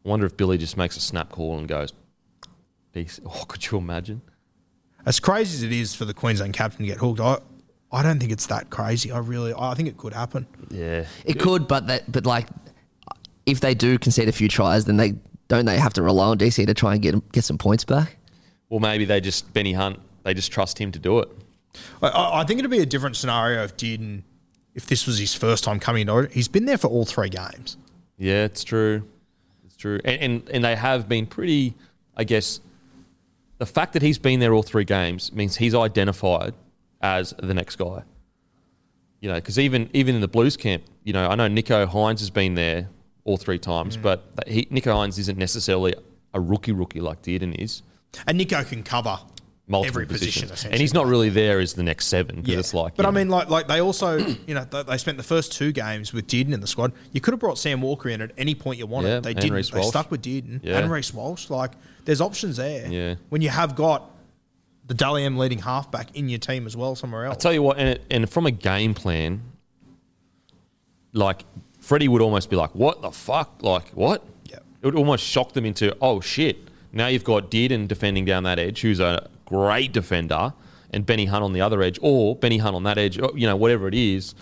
[0.05, 1.93] I wonder if Billy just makes a snap call and goes.
[3.25, 4.21] Oh, could you imagine?
[5.05, 7.37] As crazy as it is for the Queensland captain to get hooked, I,
[7.91, 9.11] I don't think it's that crazy.
[9.11, 10.45] I really, I think it could happen.
[10.69, 11.05] Yeah.
[11.25, 12.47] It could, but that, but like,
[13.45, 15.15] if they do concede a few tries, then they
[15.47, 18.17] don't they have to rely on DC to try and get get some points back.
[18.69, 19.99] Or maybe they just Benny Hunt.
[20.23, 21.29] They just trust him to do it.
[22.03, 24.21] I- I, I think it'd be a different scenario if Dearden,
[24.75, 26.31] if this was his first time coming into Origin.
[26.33, 27.77] He's been there for all three games.
[28.19, 29.07] Yeah, it's true.
[29.65, 29.99] It's true.
[30.05, 31.73] And, and and they have been pretty.
[32.15, 32.59] I guess
[33.59, 36.55] the fact that he's been there all three games means he's identified
[37.01, 38.03] as the next guy.
[39.21, 42.19] You know, because even even in the Blues camp, you know, I know Nicho Hynes
[42.19, 42.89] has been there
[43.25, 44.01] all three times, mm.
[44.01, 45.93] but he, Nicho Hynes isn't necessarily
[46.33, 47.83] a rookie rookie like Dearden is.
[48.27, 49.19] And Nicho can cover
[49.71, 52.73] Multiple every position, positions, and he's not really there as the next seven because it's
[52.73, 52.95] like.
[52.95, 55.53] but I know, mean, like, like they also, you know, they, they spent the first
[55.53, 56.91] two games with Dearden in the squad.
[57.13, 59.09] You could have brought Sam Walker in at any point you wanted.
[59.09, 59.53] Yeah, they didn't.
[59.53, 59.89] Reece They Walsh.
[59.89, 60.79] stuck with Dearden Yeah.
[60.79, 61.51] and Reece Walsh.
[61.51, 61.73] Like,
[62.05, 62.91] there's options there.
[62.91, 63.15] Yeah.
[63.29, 64.09] When you have got
[64.87, 67.35] the Dally M leading halfback in your team as well somewhere else.
[67.35, 69.43] I tell you what, and, it, and from a game plan,
[71.13, 71.45] like
[71.79, 73.61] Freddie would almost be like, "What the fuck?
[73.61, 74.57] Like what?" Yeah.
[74.81, 76.57] It would almost shock them into, "Oh shit!"
[76.91, 80.53] Now you've got Dearden defending down that edge, who's a great defender,
[80.91, 83.47] and Benny Hunt on the other edge, or Benny Hunt on that edge, or, you
[83.47, 84.35] know, whatever it is.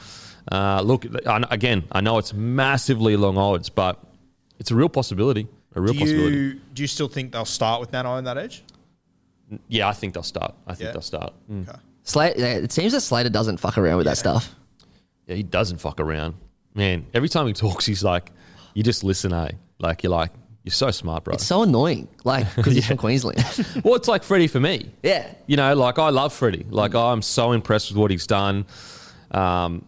[0.52, 4.02] Uh, look, I, again, I know it's massively long odds, but
[4.60, 5.48] it's a real possibility.
[5.76, 6.36] A real do possibility.
[6.36, 8.64] you do you still think they'll start with Nano on that edge?
[9.68, 10.54] Yeah, I think they'll start.
[10.66, 10.92] I think Yeah.
[10.94, 11.34] they'll start.
[11.52, 11.70] Mm.
[11.70, 11.78] Okay.
[12.04, 14.56] Slater, it seems that Slater doesn't fuck around with that stuff.
[15.28, 16.36] Yeah, he doesn't fuck around.
[16.74, 18.32] Man, every time he talks, he's like,
[18.74, 19.52] you just listen, eh?
[19.80, 20.32] Like, you're like,
[20.68, 21.34] you're so smart, bro.
[21.34, 23.40] It's so annoying, like because he's from Queensland.
[23.86, 24.92] well, it's like Freddie for me.
[25.02, 26.66] yeah, You know, like, I love Freddie.
[26.70, 28.66] Like, I'm so impressed with what he's done.
[29.32, 29.86] Um,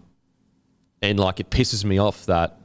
[1.01, 2.57] and, like, it pisses me off that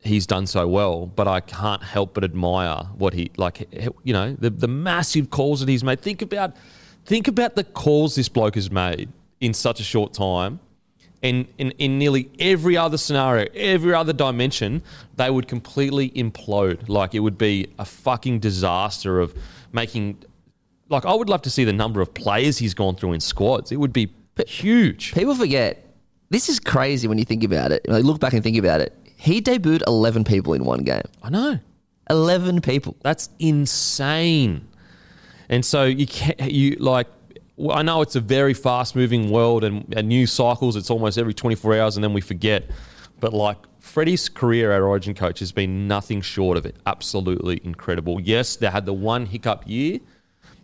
[0.00, 3.68] he's done so well, but I can't help but admire what he, like,
[4.02, 6.00] you know, the, the massive calls that he's made.
[6.00, 6.56] Think about,
[7.04, 10.58] think about the calls this bloke has made in such a short time.
[11.22, 14.82] And in, in nearly every other scenario, every other dimension,
[15.16, 16.88] they would completely implode.
[16.88, 19.34] Like it would be a fucking disaster of
[19.72, 20.18] making.
[20.88, 23.70] Like I would love to see the number of players he's gone through in squads.
[23.70, 24.12] It would be
[24.46, 25.12] huge.
[25.12, 25.86] people forget.
[26.30, 27.86] This is crazy when you think about it.
[27.86, 28.96] Like, look back and think about it.
[29.16, 31.02] He debuted eleven people in one game.
[31.22, 31.58] I know.
[32.10, 32.96] Eleven people.
[33.02, 34.66] That's insane.
[35.48, 37.06] And so you can't, you like
[37.70, 40.76] I know it's a very fast moving world and, and cycles.
[40.76, 42.70] It's almost every 24 hours and then we forget.
[43.20, 46.76] But like Freddie's career at Origin coach has been nothing short of it.
[46.86, 48.20] Absolutely incredible.
[48.20, 50.00] Yes, they had the one hiccup year,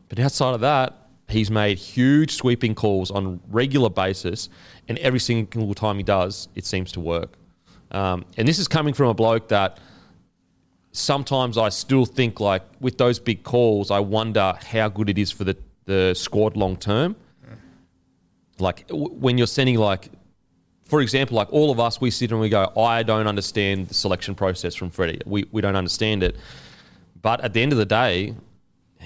[0.09, 4.49] but outside of that, he's made huge sweeping calls on regular basis,
[4.89, 7.35] and every single time he does, it seems to work.
[7.91, 9.79] Um, and this is coming from a bloke that
[10.93, 15.31] sometimes I still think like with those big calls, I wonder how good it is
[15.31, 15.57] for the,
[15.89, 17.17] the squad long term.
[18.59, 20.11] Like w- when you're sending like,
[20.85, 23.95] for example, like all of us, we sit and we go, I don't understand the
[23.95, 25.21] selection process from Freddie.
[25.25, 26.37] We, we don't understand it.
[27.23, 28.35] But at the end of the day,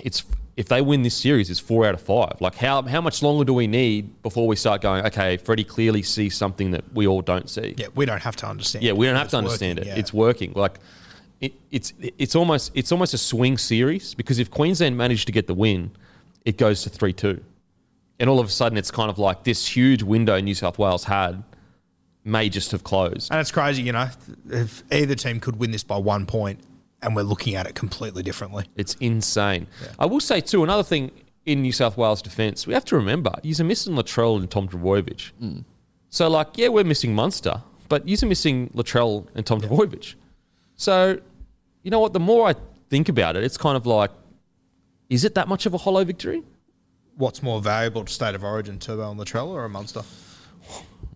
[0.01, 0.25] it's
[0.57, 2.41] if they win this series, it's four out of five.
[2.41, 5.07] Like how how much longer do we need before we start going?
[5.07, 7.75] Okay, Freddie clearly sees something that we all don't see.
[7.79, 8.85] Yeah, we don't have to understand.
[8.85, 9.95] Yeah, we don't have to understand working, it.
[9.95, 10.01] yeah.
[10.01, 10.53] It's working.
[10.55, 10.79] Like
[11.41, 15.47] it, it's it's almost it's almost a swing series because if Queensland managed to get
[15.47, 15.91] the win,
[16.45, 17.43] it goes to three two,
[18.19, 21.05] and all of a sudden it's kind of like this huge window New South Wales
[21.05, 21.43] had
[22.25, 23.31] may just have closed.
[23.33, 24.09] And it's crazy, you know,
[24.49, 26.61] if either team could win this by one point,
[27.03, 28.65] and we're looking at it completely differently.
[28.77, 29.67] It's insane.
[29.99, 31.11] I will say too another thing
[31.47, 32.67] in New South Wales defence.
[32.67, 35.33] We have to remember you're missing Latrell and Tom Trbojevic.
[35.43, 35.65] Mm.
[36.11, 40.15] So like yeah, we're missing Munster, but you're missing Latrell and Tom Trbojevic.
[40.77, 41.19] So
[41.83, 42.13] you know what?
[42.13, 42.55] The more I
[42.89, 44.11] think about it, it's kind of like,
[45.13, 46.43] is it that much of a hollow victory?
[47.17, 50.03] What's more valuable to State of Origin, Turbo and Latrell or a monster?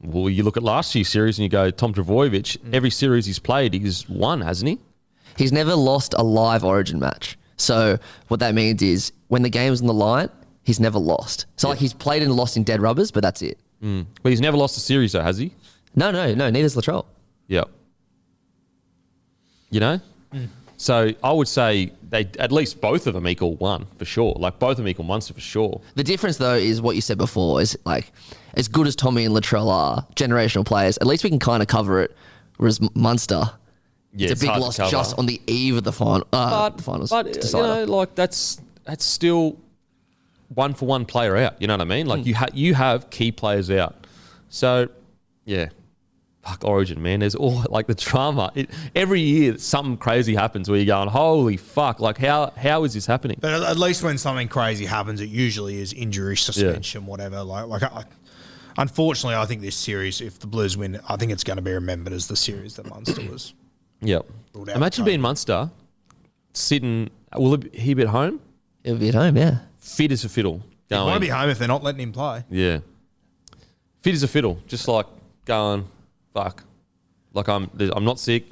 [0.03, 2.75] Well, you look at last year's series and you go, Tom Trbojevic, mm.
[2.75, 4.79] every series he's played, he's won, hasn't he?
[5.39, 7.39] He's never lost a live Origin match.
[7.57, 10.29] So what that means is when the game's on the line,
[10.63, 11.47] he's never lost.
[11.57, 13.59] So like he's played and lost in dead rubbers, but that's it.
[13.83, 14.05] Mm.
[14.23, 15.55] But he's never lost a series, though, has he?
[15.95, 16.51] No, no, no.
[16.51, 17.07] Neither's Latrell.
[17.49, 17.71] Yep.
[19.71, 20.01] You know?
[20.35, 20.49] Mm.
[20.77, 24.35] So I would say they at least both of them equal one for sure.
[24.39, 25.81] Like both of them equal Munster for sure.
[25.95, 27.61] The difference, though, is what you said before.
[27.61, 28.13] Is like
[28.55, 30.99] as good as Tommy and Latrell are generational players.
[30.99, 32.17] At least we can kind of cover it.
[32.59, 33.51] Whereas Munster,
[34.15, 36.27] Yeah, it's a big hard loss just on the eve of the final.
[36.33, 39.59] Uh, but, the finals but you know, like that's that's still
[40.55, 41.61] one for one player out.
[41.61, 42.07] You know what I mean?
[42.07, 44.07] Like you have you have key players out.
[44.49, 44.89] So
[45.45, 45.69] yeah,
[46.47, 47.21] fuck Origin, man.
[47.21, 48.53] There's all like the drama.
[48.55, 52.01] It, every year something crazy happens where you're going, holy fuck!
[52.01, 53.39] Like how how is this happening?
[53.41, 57.43] But at- at least when something crazy happens, it usually is injury, suspension, whatever.
[57.43, 58.05] Like, like I,
[58.79, 61.73] unfortunately, I think this series, if the Blues win, I think it's going to be
[61.73, 63.55] remembered as the series that Munster was.
[64.03, 64.27] Yep.
[64.59, 65.71] Out Imagine being Munster,
[66.53, 67.09] sitting.
[67.35, 68.41] Will it- he be at home?
[68.85, 69.59] It'll be at home, yeah.
[69.79, 70.59] fit as a fiddle.
[70.89, 72.45] He Going, want to be home if they're not letting him play.
[72.51, 72.79] yeah,
[74.03, 74.59] fit as a fiddle.
[74.67, 75.07] Just like
[75.47, 75.89] going,
[76.37, 76.65] fuck.
[77.33, 78.45] Like I'm, I'm not sick,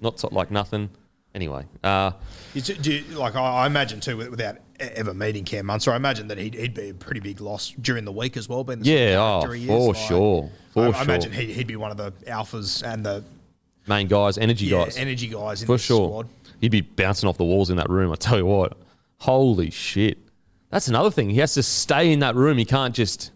[0.00, 0.90] not so- like nothing.
[1.34, 2.12] Anyway, uh,
[2.52, 6.28] You, do you, like I, I imagine too, without ever meeting Cam Munster, I imagine
[6.28, 8.64] that he'd, he'd be a pretty big loss during the week as well.
[8.64, 9.96] Being the sort of Yeah, oh, is.
[9.96, 13.24] for sure, for I, I imagine he, he'd be one of the alphas and the
[13.86, 16.06] main guys, energy yeah, guys, energy guys in for sure.
[16.08, 16.28] squad.
[16.60, 18.12] He'd be bouncing off the walls in that room.
[18.12, 18.76] I tell you what,
[19.18, 20.18] holy shit.
[20.68, 21.30] That's another thing.
[21.30, 22.58] He has to stay in that room.
[22.58, 23.30] He can't just,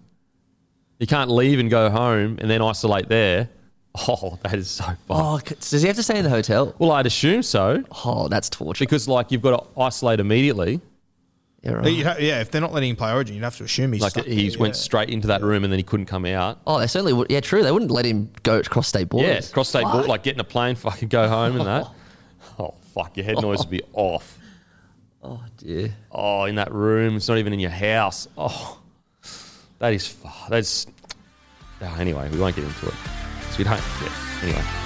[0.98, 3.48] he can't leave and go home and then isolate there.
[4.08, 4.96] Oh, that is so fun.
[5.10, 6.74] Oh, does he have to stay in the hotel?
[6.78, 8.84] Well, I'd assume so Oh, that's torture.
[8.84, 10.80] because like you've got to isolate immediately.
[11.62, 11.86] Yeah, right.
[11.92, 14.02] you'd ha- yeah, if they're not letting him play Origin, you'd have to assume he's
[14.02, 14.80] Like stuck he there, went yeah.
[14.80, 16.60] straight into that room and then he couldn't come out.
[16.66, 17.28] Oh, they certainly would.
[17.30, 17.62] Yeah, true.
[17.64, 19.48] They wouldn't let him go across state borders.
[19.48, 21.86] Yeah, cross state board, like getting a plane, fucking go home and that.
[22.58, 24.38] Oh fuck, your head noise would be off.
[25.22, 25.94] Oh dear.
[26.12, 28.28] Oh, in that room, it's not even in your house.
[28.38, 28.78] Oh,
[29.80, 30.86] that is fu- that's.
[31.82, 32.94] Oh, anyway, we won't get into it.
[33.56, 33.80] So we don't.
[34.02, 34.42] Yeah.
[34.42, 34.85] Anyway.